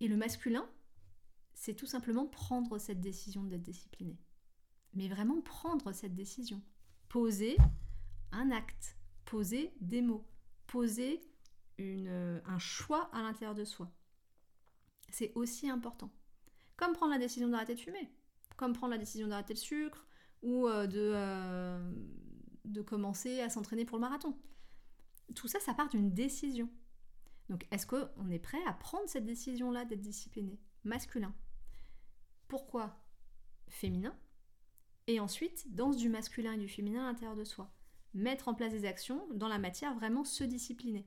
Et 0.00 0.08
le 0.08 0.16
masculin, 0.16 0.68
c'est 1.52 1.74
tout 1.74 1.86
simplement 1.86 2.26
prendre 2.26 2.76
cette 2.78 3.00
décision 3.00 3.44
d'être 3.44 3.62
discipliné. 3.62 4.18
Mais 4.94 5.08
vraiment 5.08 5.40
prendre 5.40 5.92
cette 5.92 6.14
décision. 6.14 6.62
Poser 7.08 7.56
un 8.32 8.50
acte, 8.50 8.96
poser 9.24 9.72
des 9.80 10.02
mots, 10.02 10.26
poser 10.66 11.20
une, 11.78 12.42
un 12.44 12.58
choix 12.58 13.10
à 13.12 13.22
l'intérieur 13.22 13.54
de 13.54 13.64
soi. 13.64 13.90
C'est 15.10 15.32
aussi 15.34 15.68
important. 15.68 16.10
Comme 16.76 16.92
prendre 16.92 17.12
la 17.12 17.18
décision 17.18 17.48
d'arrêter 17.48 17.74
de 17.74 17.80
fumer, 17.80 18.12
comme 18.56 18.72
prendre 18.72 18.92
la 18.92 18.98
décision 18.98 19.28
d'arrêter 19.28 19.54
le 19.54 19.58
sucre 19.58 20.06
ou 20.42 20.66
euh, 20.66 20.86
de, 20.86 21.12
euh, 21.14 21.92
de 22.64 22.82
commencer 22.82 23.40
à 23.40 23.48
s'entraîner 23.48 23.84
pour 23.84 23.96
le 23.96 24.02
marathon. 24.02 24.36
Tout 25.34 25.48
ça, 25.48 25.60
ça 25.60 25.74
part 25.74 25.88
d'une 25.88 26.12
décision. 26.12 26.68
Donc 27.48 27.66
est-ce 27.70 27.86
qu'on 27.86 28.30
est 28.30 28.38
prêt 28.38 28.62
à 28.66 28.72
prendre 28.72 29.08
cette 29.08 29.24
décision-là 29.24 29.84
d'être 29.84 30.00
discipliné 30.00 30.58
Masculin? 30.84 31.34
Pourquoi? 32.48 33.00
Féminin? 33.68 34.16
Et 35.06 35.20
ensuite, 35.20 35.74
danse 35.74 35.96
du 35.96 36.08
masculin 36.08 36.52
et 36.54 36.58
du 36.58 36.68
féminin 36.68 37.04
à 37.04 37.08
l'intérieur 37.08 37.36
de 37.36 37.44
soi 37.44 37.70
mettre 38.14 38.48
en 38.48 38.54
place 38.54 38.72
des 38.72 38.86
actions 38.86 39.26
dans 39.34 39.48
la 39.48 39.58
matière, 39.58 39.94
vraiment 39.94 40.24
se 40.24 40.44
discipliner. 40.44 41.06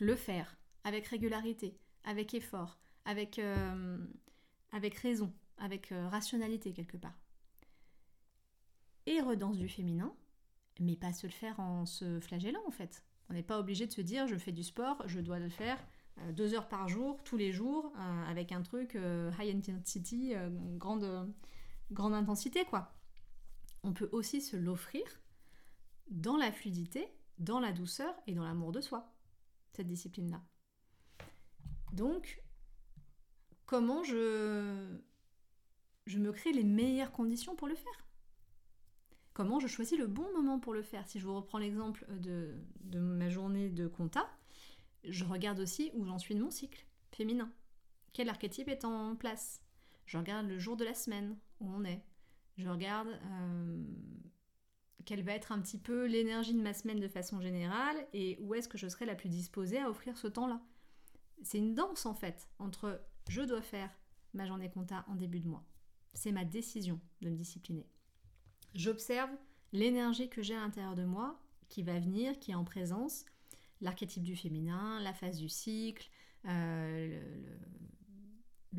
Le 0.00 0.14
faire 0.14 0.58
avec 0.84 1.06
régularité, 1.06 1.78
avec 2.04 2.34
effort, 2.34 2.78
avec, 3.04 3.38
euh, 3.38 3.98
avec 4.72 4.94
raison, 4.96 5.32
avec 5.56 5.92
euh, 5.92 6.08
rationalité 6.08 6.72
quelque 6.72 6.96
part. 6.96 7.18
Et 9.06 9.20
redanse 9.20 9.56
du 9.56 9.68
féminin, 9.68 10.12
mais 10.80 10.96
pas 10.96 11.12
se 11.12 11.26
le 11.26 11.32
faire 11.32 11.58
en 11.60 11.86
se 11.86 12.20
flagellant 12.20 12.62
en 12.66 12.72
fait. 12.72 13.04
On 13.30 13.34
n'est 13.34 13.42
pas 13.42 13.58
obligé 13.58 13.86
de 13.86 13.92
se 13.92 14.00
dire 14.00 14.26
je 14.26 14.36
fais 14.36 14.52
du 14.52 14.64
sport, 14.64 15.02
je 15.06 15.20
dois 15.20 15.38
le 15.38 15.48
faire 15.48 15.78
euh, 16.18 16.32
deux 16.32 16.54
heures 16.54 16.68
par 16.68 16.88
jour, 16.88 17.22
tous 17.24 17.36
les 17.36 17.52
jours, 17.52 17.92
avec 18.28 18.52
un 18.52 18.62
truc 18.62 18.98
high 19.38 19.56
intensity, 19.56 20.34
grande, 20.76 21.32
grande 21.92 22.14
intensité 22.14 22.64
quoi. 22.64 22.95
On 23.86 23.92
peut 23.92 24.08
aussi 24.10 24.40
se 24.40 24.56
l'offrir 24.56 25.04
dans 26.08 26.36
la 26.36 26.50
fluidité, 26.50 27.06
dans 27.38 27.60
la 27.60 27.70
douceur 27.70 28.12
et 28.26 28.34
dans 28.34 28.42
l'amour 28.42 28.72
de 28.72 28.80
soi, 28.80 29.14
cette 29.70 29.86
discipline-là. 29.86 30.42
Donc, 31.92 32.42
comment 33.64 34.02
je, 34.02 34.98
me 36.08 36.32
crée 36.32 36.52
les 36.52 36.64
meilleures 36.64 37.12
conditions 37.12 37.54
pour 37.54 37.68
le 37.68 37.76
faire? 37.76 38.08
Comment 39.34 39.60
je 39.60 39.68
choisis 39.68 39.96
le 39.96 40.08
bon 40.08 40.32
moment 40.32 40.58
pour 40.58 40.74
le 40.74 40.82
faire? 40.82 41.06
Si 41.06 41.20
je 41.20 41.26
vous 41.26 41.36
reprends 41.36 41.58
l'exemple 41.58 42.04
de, 42.10 42.56
de 42.80 42.98
ma 42.98 43.30
journée 43.30 43.70
de 43.70 43.86
compta, 43.86 44.28
je 45.04 45.24
regarde 45.24 45.60
aussi 45.60 45.92
où 45.94 46.04
j'en 46.04 46.18
suis 46.18 46.34
de 46.34 46.42
mon 46.42 46.50
cycle 46.50 46.84
féminin. 47.12 47.52
Quel 48.12 48.30
archétype 48.30 48.66
est 48.66 48.84
en 48.84 49.14
place? 49.14 49.62
Je 50.06 50.18
regarde 50.18 50.48
le 50.48 50.58
jour 50.58 50.76
de 50.76 50.84
la 50.84 50.94
semaine 50.94 51.38
où 51.60 51.70
on 51.70 51.84
est. 51.84 52.02
Je 52.56 52.68
regarde 52.68 53.08
euh, 53.08 53.84
quelle 55.04 55.22
va 55.22 55.32
être 55.32 55.52
un 55.52 55.60
petit 55.60 55.78
peu 55.78 56.06
l'énergie 56.06 56.54
de 56.54 56.62
ma 56.62 56.72
semaine 56.72 57.00
de 57.00 57.08
façon 57.08 57.40
générale 57.40 57.96
et 58.12 58.38
où 58.40 58.54
est-ce 58.54 58.68
que 58.68 58.78
je 58.78 58.88
serai 58.88 59.06
la 59.06 59.14
plus 59.14 59.28
disposée 59.28 59.78
à 59.78 59.90
offrir 59.90 60.16
ce 60.16 60.26
temps-là. 60.26 60.60
C'est 61.42 61.58
une 61.58 61.74
danse 61.74 62.06
en 62.06 62.14
fait 62.14 62.48
entre 62.58 63.00
je 63.28 63.42
dois 63.42 63.62
faire 63.62 63.90
ma 64.32 64.46
journée 64.46 64.70
compta 64.70 65.04
en 65.08 65.14
début 65.14 65.40
de 65.40 65.48
mois. 65.48 65.64
C'est 66.14 66.32
ma 66.32 66.44
décision 66.44 67.00
de 67.20 67.30
me 67.30 67.36
discipliner. 67.36 67.86
J'observe 68.74 69.30
l'énergie 69.72 70.28
que 70.28 70.42
j'ai 70.42 70.54
à 70.54 70.60
l'intérieur 70.60 70.94
de 70.94 71.04
moi 71.04 71.40
qui 71.68 71.82
va 71.82 71.98
venir, 71.98 72.38
qui 72.38 72.52
est 72.52 72.54
en 72.54 72.64
présence, 72.64 73.24
l'archétype 73.80 74.22
du 74.22 74.36
féminin, 74.36 75.00
la 75.00 75.12
phase 75.12 75.38
du 75.38 75.48
cycle, 75.48 76.08
euh, 76.46 77.20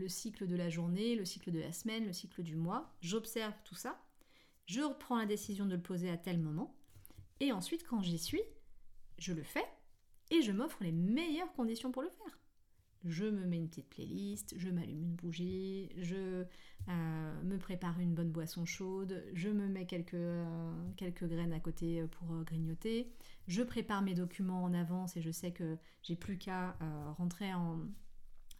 cycle 0.08 0.47
de 0.47 0.56
la 0.56 0.69
journée, 0.69 1.15
le 1.15 1.26
cycle 1.26 1.52
de 1.52 1.60
la 1.60 1.71
semaine, 1.71 2.06
le 2.06 2.13
cycle 2.13 2.43
du 2.43 2.56
mois. 2.56 2.93
J'observe 3.02 3.54
tout 3.63 3.76
ça 3.76 4.00
je 4.67 4.82
reprends 4.82 5.17
la 5.17 5.26
décision 5.26 5.65
de 5.65 5.76
le 5.76 5.82
poser 5.82 6.10
à 6.10 6.17
tel 6.17 6.38
moment, 6.39 6.76
et 7.39 7.52
ensuite 7.52 7.86
quand 7.88 8.02
j'y 8.02 8.19
suis, 8.19 8.41
je 9.17 9.34
le 9.34 9.43
fais, 9.43 9.65
et 10.30 10.41
je 10.41 10.52
m'offre 10.52 10.84
les 10.84 10.91
meilleures 10.91 11.52
conditions 11.54 11.91
pour 11.91 12.04
le 12.04 12.10
faire. 12.10 12.38
Je 13.06 13.23
me 13.23 13.45
mets 13.45 13.58
une 13.58 13.69
petite 13.69 13.89
playlist, 13.89 14.56
je 14.58 14.69
m'allume 14.69 15.04
une 15.04 15.15
bougie, 15.15 15.89
je 15.95 16.43
euh, 16.89 17.43
me 17.43 17.58
prépare 17.58 17.97
une 18.02 18.13
bonne 18.13 18.32
boisson 18.32 18.65
chaude, 18.65 19.23
je 19.34 19.50
me 19.50 19.67
mets 19.69 19.86
quelques, 19.86 20.15
euh, 20.15 20.73
quelques 20.97 21.26
graines 21.26 21.54
à 21.54 21.62
côté 21.62 22.04
pour 22.12 22.34
euh, 22.34 22.43
grignoter, 22.43 23.13
je 23.47 23.63
prépare 23.63 24.02
mes 24.02 24.15
documents 24.15 24.63
en 24.63 24.73
avance 24.73 25.15
et 25.15 25.21
je 25.21 25.32
sais 25.32 25.52
que 25.52 25.78
j'ai 26.04 26.17
plus 26.17 26.38
qu'à 26.38 26.76
rentrer 27.17 27.54
en, 27.54 27.80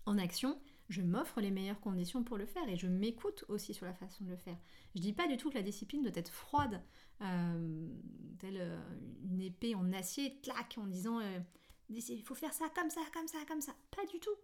en 0.06 0.18
action 0.18 0.58
je 0.90 1.02
m'offre 1.02 1.42
les 1.42 1.52
meilleures 1.52 1.80
conditions 1.80 2.24
pour 2.24 2.38
le 2.38 2.46
faire 2.46 2.68
et 2.70 2.78
je 2.78 2.88
m'écoute 2.88 3.44
aussi 3.50 3.74
sur 3.74 3.86
la 3.86 3.94
façon 3.94 4.24
de 4.24 4.30
le 4.30 4.38
faire. 4.38 4.58
Je 4.96 5.02
dis 5.02 5.14
pas 5.14 5.28
du 5.28 5.36
tout 5.36 5.50
que 5.50 5.56
la 5.56 5.62
discipline 5.62 6.02
doit 6.02 6.16
être 6.16 6.32
froide, 6.32 6.82
euh, 7.22 7.90
telle 8.40 8.58
euh, 8.58 8.80
une 9.24 9.42
épée 9.42 9.76
en 9.76 9.92
acier, 9.92 10.40
clac, 10.42 10.78
en 10.78 10.88
disant 10.88 11.20
euh, 11.20 11.40
il 11.90 12.24
faut 12.24 12.36
faire 12.36 12.54
ça 12.54 12.70
comme 12.70 12.90
ça, 12.90 13.02
comme 13.14 13.28
ça, 13.28 13.40
comme 13.48 13.62
ça. 13.62 13.76
Pas 13.96 14.06
du 14.06 14.20
tout. 14.20 14.36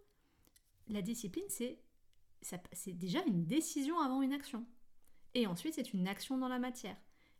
La 0.88 1.00
discipline, 1.00 1.44
c'est 1.48 1.78
déjà 2.92 3.24
une 3.24 3.46
décision 3.46 3.98
avant 4.00 4.20
une 4.20 4.32
action. 4.32 4.66
Et 5.32 5.46
ensuite, 5.46 5.74
c'est 5.74 5.94
une 5.94 6.06
action 6.06 6.36
dans 6.36 6.48
la 6.48 6.58
matière, 6.58 6.96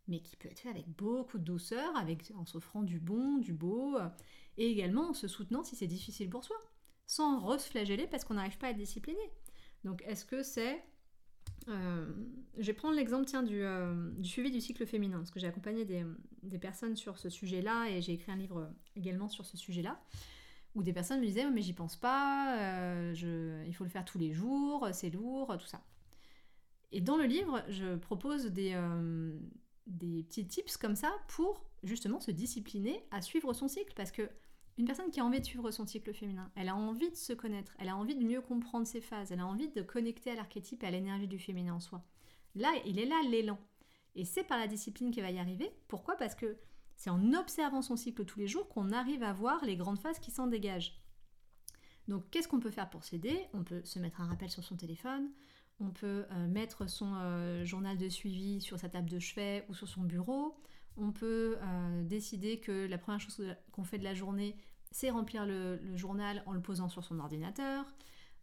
mais 0.07 0.19
qui 0.19 0.35
peut 0.35 0.49
être 0.49 0.59
faite 0.59 0.71
avec 0.71 0.89
beaucoup 0.89 1.37
de 1.37 1.43
douceur, 1.43 1.93
en 2.35 2.45
s'offrant 2.45 2.81
du 2.81 2.99
bon, 2.99 3.37
du 3.37 3.53
beau, 3.53 3.97
et 4.57 4.69
également 4.69 5.09
en 5.09 5.13
se 5.13 5.27
soutenant 5.27 5.63
si 5.63 5.75
c'est 5.75 5.87
difficile 5.87 6.29
pour 6.29 6.43
soi, 6.43 6.57
sans 7.07 7.39
reflageller 7.39 8.07
parce 8.07 8.23
qu'on 8.23 8.35
n'arrive 8.35 8.57
pas 8.57 8.67
à 8.67 8.69
être 8.71 8.77
discipliné. 8.77 9.19
Donc, 9.83 10.03
est-ce 10.07 10.25
que 10.25 10.43
c'est 10.43 10.83
euh, 11.67 12.05
je 12.57 12.67
vais 12.67 12.73
prendre 12.73 12.95
l'exemple 12.95 13.25
tiens, 13.25 13.43
du, 13.43 13.61
euh, 13.61 14.11
du, 14.17 14.29
suivi 14.29 14.51
du 14.51 14.61
cycle 14.61 14.85
féminin, 14.85 15.17
parce 15.17 15.31
que 15.31 15.39
j'ai 15.39 15.47
accompagné 15.47 15.83
des, 15.83 16.05
des, 16.43 16.59
personnes 16.59 16.95
sur 16.95 17.17
ce 17.17 17.29
sujet-là 17.29 17.89
et 17.89 18.01
j'ai 18.01 18.13
écrit 18.13 18.31
un 18.31 18.35
livre 18.35 18.69
également 18.95 19.29
sur 19.29 19.45
ce 19.45 19.57
sujet-là, 19.57 19.99
où 20.75 20.83
des 20.83 20.93
personnes 20.93 21.19
me 21.19 21.25
disaient 21.25 21.49
mais 21.49 21.61
j'y 21.61 21.73
pense 21.73 21.95
pas, 21.95 22.57
euh, 22.59 23.13
je, 23.15 23.65
il 23.65 23.73
faut 23.73 23.83
le 23.83 23.89
faire 23.89 24.05
tous 24.05 24.19
les 24.19 24.31
jours, 24.31 24.87
c'est 24.93 25.09
lourd, 25.09 25.57
tout 25.59 25.67
ça. 25.67 25.83
Et 26.91 27.01
dans 27.01 27.17
le 27.17 27.25
livre, 27.25 27.63
je 27.67 27.95
propose 27.95 28.45
des, 28.45 28.79
des 29.87 30.23
petits 30.23 30.47
tips 30.47 30.77
comme 30.77 30.95
ça 30.95 31.11
pour 31.27 31.65
justement 31.83 32.19
se 32.19 32.31
discipliner 32.31 33.03
à 33.11 33.21
suivre 33.21 33.53
son 33.53 33.67
cycle, 33.67 33.93
parce 33.95 34.11
que 34.11 34.29
une 34.77 34.85
personne 34.85 35.09
qui 35.09 35.19
a 35.19 35.25
envie 35.25 35.39
de 35.39 35.45
suivre 35.45 35.71
son 35.71 35.85
cycle 35.85 36.13
féminin, 36.13 36.51
elle 36.55 36.69
a 36.69 36.75
envie 36.75 37.09
de 37.09 37.15
se 37.15 37.33
connaître, 37.33 37.75
elle 37.79 37.89
a 37.89 37.95
envie 37.95 38.15
de 38.15 38.23
mieux 38.23 38.41
comprendre 38.41 38.85
ses 38.85 39.01
phases, 39.01 39.31
elle 39.31 39.39
a 39.39 39.47
envie 39.47 39.69
de 39.69 39.81
connecter 39.81 40.31
à 40.31 40.35
l'archétype 40.35 40.83
et 40.83 40.87
à 40.87 40.91
l'énergie 40.91 41.27
du 41.27 41.39
féminin 41.39 41.75
en 41.75 41.79
soi. 41.79 42.03
Là, 42.55 42.73
il 42.85 42.99
est 42.99 43.05
là 43.05 43.21
l'élan. 43.29 43.59
Et 44.15 44.25
c'est 44.25 44.43
par 44.43 44.57
la 44.57 44.67
discipline 44.67 45.11
qu'elle 45.11 45.23
va 45.23 45.31
y 45.31 45.39
arriver. 45.39 45.71
Pourquoi? 45.87 46.15
Parce 46.15 46.35
que 46.35 46.57
c'est 46.95 47.09
en 47.09 47.33
observant 47.33 47.81
son 47.81 47.95
cycle 47.95 48.25
tous 48.25 48.39
les 48.39 48.47
jours 48.47 48.67
qu'on 48.69 48.91
arrive 48.91 49.23
à 49.23 49.33
voir 49.33 49.63
les 49.65 49.75
grandes 49.75 49.99
phases 49.99 50.19
qui 50.19 50.31
s'en 50.31 50.47
dégagent. 50.47 51.01
Donc 52.07 52.29
qu'est-ce 52.29 52.47
qu'on 52.47 52.59
peut 52.59 52.71
faire 52.71 52.89
pour 52.89 53.03
s'aider? 53.03 53.47
On 53.53 53.63
peut 53.63 53.83
se 53.83 53.99
mettre 53.99 54.21
un 54.21 54.27
rappel 54.27 54.49
sur 54.49 54.63
son 54.63 54.75
téléphone, 54.75 55.31
on 55.79 55.89
peut 55.89 56.25
euh, 56.31 56.47
mettre 56.47 56.89
son 56.89 57.13
euh, 57.15 57.65
journal 57.65 57.97
de 57.97 58.09
suivi 58.09 58.61
sur 58.61 58.79
sa 58.79 58.89
table 58.89 59.09
de 59.09 59.19
chevet 59.19 59.65
ou 59.69 59.73
sur 59.73 59.87
son 59.87 60.03
bureau, 60.03 60.55
on 60.97 61.11
peut 61.11 61.57
euh, 61.61 62.03
décider 62.03 62.59
que 62.59 62.87
la 62.87 62.97
première 62.97 63.19
chose 63.19 63.41
qu'on 63.71 63.83
fait 63.83 63.97
de 63.97 64.03
la 64.03 64.13
journée, 64.13 64.55
c'est 64.91 65.09
remplir 65.09 65.45
le, 65.45 65.79
journal 65.95 66.43
en 66.45 66.53
le 66.53 66.61
posant 66.61 66.89
sur 66.89 67.03
son 67.03 67.19
ordinateur. 67.19 67.85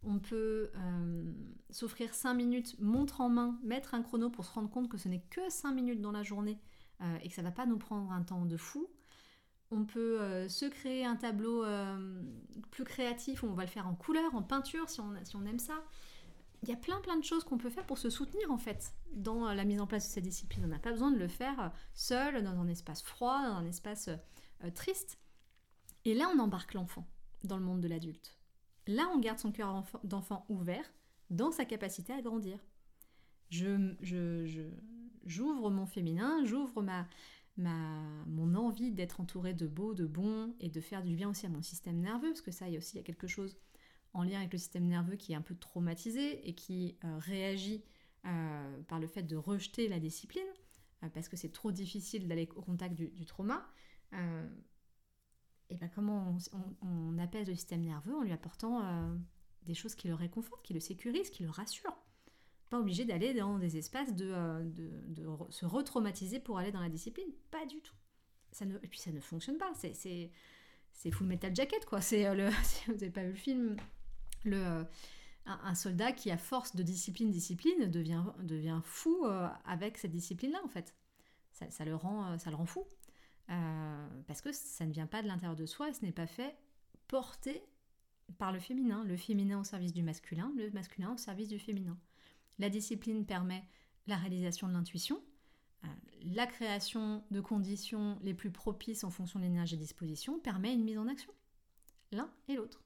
On 0.03 0.19
peut 0.19 0.71
euh, 0.75 1.33
s'offrir 1.69 2.13
5 2.13 2.33
minutes, 2.33 2.75
montre 2.79 3.21
en 3.21 3.29
main, 3.29 3.59
mettre 3.63 3.93
un 3.95 4.03
chrono 4.03 4.29
pour 4.29 4.45
se 4.45 4.51
rendre 4.51 4.69
compte 4.69 4.89
que 4.89 4.97
ce 4.97 5.07
n'est 5.07 5.23
que 5.29 5.49
5 5.49 5.71
minutes 5.71 6.01
dans 6.01 6.11
la 6.11 6.23
journée 6.23 6.59
euh, 7.01 7.17
et 7.23 7.29
que 7.29 7.35
ça 7.35 7.41
ne 7.41 7.47
va 7.47 7.53
pas 7.53 7.65
nous 7.65 7.77
prendre 7.77 8.11
un 8.11 8.21
temps 8.21 8.45
de 8.45 8.57
fou. 8.57 8.87
On 9.71 9.85
peut 9.85 10.47
se 10.49 10.65
créer 10.65 11.03
un 11.03 11.15
tableau 11.15 11.65
plus 12.69 12.83
créatif 12.83 13.43
on 13.43 13.53
va 13.53 13.63
le 13.63 13.69
faire 13.69 13.87
en 13.87 13.95
couleur, 13.95 14.35
en 14.35 14.43
peinture 14.43 14.87
si 14.87 15.01
on 15.01 15.45
aime 15.47 15.57
ça 15.57 15.81
il 16.63 16.69
y 16.69 16.71
a 16.71 16.77
plein 16.77 16.99
plein 17.01 17.17
de 17.17 17.23
choses 17.23 17.43
qu'on 17.43 17.57
peut 17.57 17.69
faire 17.69 17.85
pour 17.85 17.97
se 17.97 18.09
soutenir 18.09 18.49
en 18.49 18.57
fait 18.57 18.93
dans 19.11 19.53
la 19.53 19.65
mise 19.65 19.81
en 19.81 19.87
place 19.87 20.07
de 20.07 20.13
cette 20.13 20.23
discipline. 20.23 20.63
On 20.65 20.69
n'a 20.69 20.79
pas 20.79 20.91
besoin 20.91 21.11
de 21.11 21.17
le 21.17 21.27
faire 21.27 21.73
seul, 21.93 22.41
dans 22.41 22.59
un 22.59 22.67
espace 22.69 23.03
froid, 23.03 23.41
dans 23.43 23.55
un 23.55 23.65
espace 23.65 24.09
euh, 24.63 24.71
triste. 24.71 25.19
Et 26.05 26.13
là, 26.13 26.29
on 26.33 26.39
embarque 26.39 26.73
l'enfant 26.73 27.05
dans 27.43 27.57
le 27.57 27.63
monde 27.63 27.81
de 27.81 27.87
l'adulte. 27.87 28.37
Là, 28.87 29.09
on 29.13 29.19
garde 29.19 29.39
son 29.39 29.51
cœur 29.51 29.83
d'enfant 30.03 30.45
ouvert 30.49 30.85
dans 31.29 31.51
sa 31.51 31.65
capacité 31.65 32.13
à 32.13 32.21
grandir. 32.21 32.57
Je, 33.49 33.93
j'ouvre 35.25 35.69
mon 35.69 35.85
féminin, 35.85 36.43
j'ouvre 36.45 36.81
ma, 36.81 37.07
ma, 37.57 38.01
mon 38.25 38.55
envie 38.55 38.91
d'être 38.91 39.19
entourée 39.19 39.53
de 39.53 39.67
beau, 39.67 39.93
de 39.93 40.05
bon 40.05 40.55
et 40.59 40.69
de 40.69 40.81
faire 40.81 41.03
du 41.03 41.15
bien 41.15 41.29
aussi 41.29 41.45
à 41.45 41.49
mon 41.49 41.61
système 41.61 41.99
nerveux, 41.99 42.29
parce 42.29 42.41
que 42.41 42.51
ça, 42.51 42.67
il 42.67 42.73
y 42.73 42.75
a 42.75 42.79
aussi 42.79 42.97
il 42.97 43.03
quelque 43.03 43.27
chose 43.27 43.57
en 44.13 44.23
lien 44.23 44.39
avec 44.39 44.53
le 44.53 44.59
système 44.59 44.85
nerveux 44.85 45.15
qui 45.15 45.33
est 45.33 45.35
un 45.35 45.41
peu 45.41 45.55
traumatisé 45.55 46.47
et 46.47 46.53
qui 46.53 46.97
euh, 47.03 47.17
réagit 47.17 47.83
euh, 48.25 48.81
par 48.83 48.99
le 48.99 49.07
fait 49.07 49.23
de 49.23 49.35
rejeter 49.35 49.87
la 49.87 49.99
discipline, 49.99 50.43
euh, 51.03 51.09
parce 51.09 51.27
que 51.27 51.35
c'est 51.35 51.51
trop 51.51 51.71
difficile 51.71 52.27
d'aller 52.27 52.47
au 52.55 52.61
contact 52.61 52.95
du, 52.95 53.25
trauma, 53.25 53.67
et 55.69 55.77
ben 55.77 55.89
comment 55.95 56.37
on, 56.81 57.17
apaise 57.17 57.47
le 57.47 57.55
système 57.55 57.81
nerveux 57.81 58.15
en 58.15 58.21
lui 58.21 58.31
apportant 58.31 58.83
des 59.63 59.73
choses 59.73 59.95
qui 59.95 60.07
le 60.07 60.13
réconfortent, 60.13 60.61
qui 60.61 60.73
le 60.73 60.79
sécurisent, 60.79 61.31
qui 61.31 61.41
le 61.41 61.49
rassurent. 61.49 61.97
Pas 62.69 62.79
obligé 62.79 63.05
d'aller 63.05 63.33
dans 63.33 63.57
des 63.57 63.77
espaces 63.77 64.13
de, 64.13 64.61
de, 65.07 65.27
se 65.49 65.65
retraumatiser 65.65 66.39
pour 66.39 66.59
aller 66.59 66.71
dans 66.71 66.79
la 66.79 66.89
discipline, 66.89 67.27
pas 67.49 67.65
du 67.65 67.81
tout. 67.81 67.95
Ça 68.51 68.67
ne, 68.67 68.75
et 68.83 68.87
puis 68.87 68.99
ça 68.99 69.11
ne 69.11 69.19
fonctionne 69.19 69.57
pas, 69.57 69.73
c'est 69.73 71.11
full 71.11 71.25
metal 71.25 71.55
jacket 71.55 71.83
quoi. 71.85 72.01
C'est 72.01 72.27
si 72.63 72.85
vous 72.85 72.93
n'avez 72.93 73.09
pas 73.09 73.23
vu 73.23 73.29
le 73.29 73.35
film, 73.35 73.75
euh, 74.45 74.83
un, 75.45 75.75
soldat 75.75 76.11
qui, 76.11 76.31
à 76.31 76.37
force 76.37 76.75
de 76.75 76.83
discipline, 76.83 77.31
discipline, 77.31 77.89
devient, 77.89 78.79
fou 78.83 79.25
euh, 79.25 79.47
avec 79.65 79.97
cette 79.97 80.11
discipline-là, 80.11 80.59
en 80.63 80.69
fait. 80.69 80.95
Ça, 81.51 81.85
le 81.85 81.95
rend, 81.95 82.31
euh, 82.31 82.37
ça 82.37 82.49
le 82.49 82.55
rend 82.55 82.65
fou. 82.65 82.85
parce 84.27 84.41
que 84.41 84.51
ça 84.51 84.85
ne 84.85 84.91
vient 84.91 85.07
pas 85.07 85.21
de 85.21 85.27
l'intérieur 85.27 85.55
de 85.55 85.65
soi 85.65 85.89
et 85.89 85.93
ce 85.93 86.03
n'est 86.03 86.11
pas 86.11 86.27
fait 86.27 86.55
porté 87.07 87.63
par 88.37 88.51
le 88.51 88.59
féminin. 88.59 89.03
Le 89.03 89.17
féminin 89.17 89.59
au 89.59 89.63
service 89.63 89.93
du 89.93 90.03
masculin, 90.03 90.51
le 90.57 90.71
masculin 90.71 91.13
au 91.13 91.17
service 91.17 91.49
du 91.49 91.59
féminin. 91.59 91.97
La 92.59 92.69
discipline 92.69 93.25
permet 93.25 93.63
la 94.07 94.17
réalisation 94.17 94.67
de 94.67 94.73
l'intuition, 94.73 95.21
la 96.23 96.47
création 96.47 97.23
de 97.31 97.41
conditions 97.41 98.17
les 98.21 98.33
plus 98.33 98.51
propices 98.51 99.03
en 99.03 99.09
fonction 99.09 99.39
de 99.39 99.45
l'énergie 99.45 99.75
de 99.75 99.81
disposition 99.81 100.39
permet 100.39 100.73
une 100.73 100.83
mise 100.83 100.97
en 100.97 101.07
action. 101.07 101.33
L'un 102.11 102.29
et 102.47 102.55
l'autre. 102.55 102.82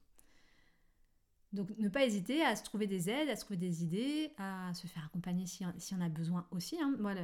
Donc 1.52 1.70
ne 1.78 1.88
pas 1.88 2.04
hésiter 2.04 2.42
à 2.42 2.56
se 2.56 2.62
trouver 2.62 2.86
des 2.86 3.08
aides, 3.08 3.28
à 3.30 3.36
se 3.36 3.40
trouver 3.42 3.56
des 3.56 3.82
idées, 3.82 4.32
à 4.36 4.72
se 4.74 4.86
faire 4.86 5.04
accompagner 5.06 5.46
si, 5.46 5.64
on 5.94 6.00
a 6.00 6.08
besoin 6.08 6.46
aussi. 6.50 6.78
Hein. 6.80 6.94
Moi, 6.98 7.14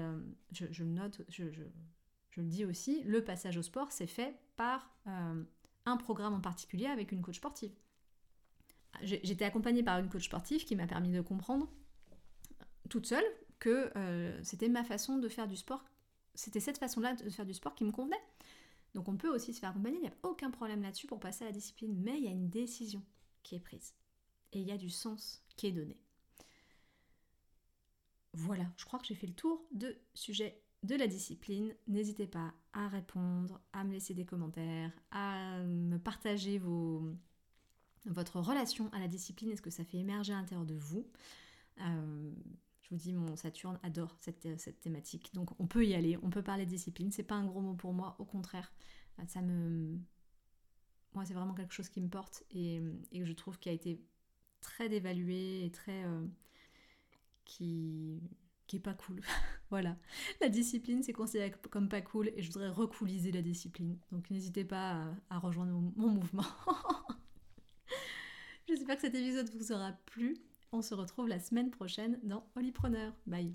je, 0.53 0.83
le 0.83 0.91
note, 0.91 1.21
je, 1.29 1.45
le 1.45 2.43
dis 2.43 2.65
aussi, 2.65 3.03
le 3.05 3.23
passage 3.23 3.59
au 3.59 3.63
sport, 3.63 3.93
c'est 3.93 4.07
fait 4.07 4.35
par 4.57 4.91
euh, 5.07 5.45
un 5.85 5.97
programme 5.99 6.33
en 6.33 6.41
particulier 6.41 6.87
avec 6.87 7.13
une 7.13 7.21
coach 7.21 7.37
sportive. 7.37 7.73
J'étais 9.03 9.45
accompagnée 9.45 9.83
par 9.83 9.99
une 9.99 10.09
coach 10.09 10.25
sportive 10.25 10.65
qui 10.65 10.77
m'a 10.77 10.87
permis 10.87 11.11
de 11.11 11.21
comprendre 11.21 11.69
toute 12.89 13.07
seule 13.07 13.25
que 13.59 13.91
euh, 13.97 14.39
c'était 14.43 14.69
ma 14.69 14.85
façon 14.85 15.19
de 15.19 15.29
faire 15.29 15.49
du 15.49 15.57
sport, 15.57 15.85
c'était 16.35 16.61
cette 16.61 16.79
façon-là 16.79 17.15
de 17.15 17.29
faire 17.29 17.45
du 17.45 17.55
sport 17.55 17.75
qui 17.75 17.85
me 17.85 17.91
convenait. 17.91 18.23
Donc 18.95 19.09
on 19.09 19.17
peut 19.17 19.35
aussi 19.35 19.53
se 19.53 19.61
faire 19.61 19.71
accompagner, 19.71 19.97
il 19.99 20.03
n'y 20.03 20.09
a 20.09 20.17
aucun 20.23 20.51
problème 20.51 20.83
là-dessus 20.83 21.09
pour 21.09 21.19
passer 21.19 21.45
à 21.45 21.49
la 21.49 21.53
discipline, 21.53 21.95
mais 22.01 22.17
il 22.19 22.25
y 22.25 22.29
a 22.29 22.31
une 22.31 22.49
décision 22.49 23.03
qui 23.43 23.57
est 23.57 23.61
prise 23.61 23.95
et 24.53 24.61
il 24.61 24.67
y 24.67 24.73
a 24.73 24.79
du 24.79 24.91
sens 24.91 25.43
qui 25.57 25.67
est 25.67 25.73
donné. 25.73 25.97
Voilà, 28.35 28.65
je 28.77 28.85
crois 28.85 28.99
que 28.99 29.07
j'ai 29.07 29.15
fait 29.15 29.29
le 29.29 29.35
tour 29.35 29.65
de 29.73 29.97
sujet 30.15 30.61
de 30.83 30.97
la 30.97 31.07
discipline. 31.07 31.75
N'hésitez 31.87 32.27
pas 32.27 32.53
à 32.73 32.89
répondre, 32.89 33.61
à 33.73 33.85
me 33.85 33.93
laisser 33.93 34.13
des 34.15 34.25
commentaires, 34.25 34.93
à 35.11 35.61
me 35.63 35.99
partager 35.99 36.59
vos, 36.59 37.15
votre 38.07 38.41
relation 38.41 38.91
à 38.93 38.99
la 38.99 39.09
discipline 39.09 39.51
et 39.51 39.57
ce 39.57 39.63
que 39.63 39.71
ça 39.71 39.85
fait 39.85 39.99
émerger 39.99 40.33
à 40.33 40.37
l'intérieur 40.37 40.67
de 40.67 40.75
vous? 40.75 41.07
Euh, 41.81 42.33
je 42.83 42.91
vous 42.91 42.97
dis, 42.97 43.13
mon 43.13 43.37
Saturne 43.37 43.79
adore 43.83 44.17
cette, 44.21 44.59
cette, 44.59 44.81
thématique. 44.81 45.33
Donc 45.33 45.59
on 45.61 45.67
peut 45.67 45.87
y 45.87 45.95
aller, 45.95 46.19
on 46.23 46.31
peut 46.31 46.43
parler 46.43 46.67
de 46.67 46.71
discipline. 46.71 47.11
C'est 47.11 47.23
pas 47.23 47.37
un 47.37 47.47
gros 47.47 47.61
mot 47.61 47.75
pour 47.75 47.95
moi, 47.95 48.17
au 48.19 48.25
contraire. 48.25 48.73
Ça 49.29 49.41
me. 49.41 49.99
Moi, 51.15 51.25
c'est 51.25 51.35
vraiment 51.35 51.55
quelque 51.55 51.73
chose 51.73 51.89
qui 51.89 52.01
me 52.01 52.09
porte 52.09 52.43
et, 52.51 52.83
et 53.13 53.21
que 53.21 53.25
je 53.25 53.33
trouve 53.33 53.59
qui 53.61 53.69
a 53.69 53.73
été 53.73 54.05
très 54.65 54.89
dévalué 54.89 55.65
et 55.65 55.71
très. 55.71 56.05
Euh, 56.05 56.27
qui 57.45 58.21
qui 58.67 58.77
est 58.77 58.81
pas 58.81 58.95
cool. 58.95 59.21
voilà. 59.71 59.97
La 60.41 60.49
discipline, 60.49 61.03
c'est 61.03 61.13
considéré 61.13 61.53
comme 61.71 61.89
pas 61.89 62.01
cool 62.01 62.33
et 62.35 62.43
je 62.43 62.51
voudrais 62.51 62.71
recooliser 62.71 63.31
la 63.31 63.43
discipline. 63.43 63.99
Donc 64.11 64.31
n'hésitez 64.31 64.65
pas 64.65 65.13
à, 65.29 65.39
rejoindre 65.39 65.73
mon, 65.73 65.93
mon 65.97 66.09
mouvement. 66.09 66.47
J'espère 68.69 68.97
que 68.97 69.03
cet 69.03 69.15
épisode 69.15 69.51
vous 69.55 69.73
aura 69.73 69.93
plu. 70.07 70.39
On 70.73 70.81
se 70.81 70.95
retrouve 70.95 71.29
la 71.29 71.41
semaine 71.41 71.71
prochaine 71.71 72.19
dans 72.23 72.49
Holypreneur. 72.57 73.13
Bye 73.27 73.55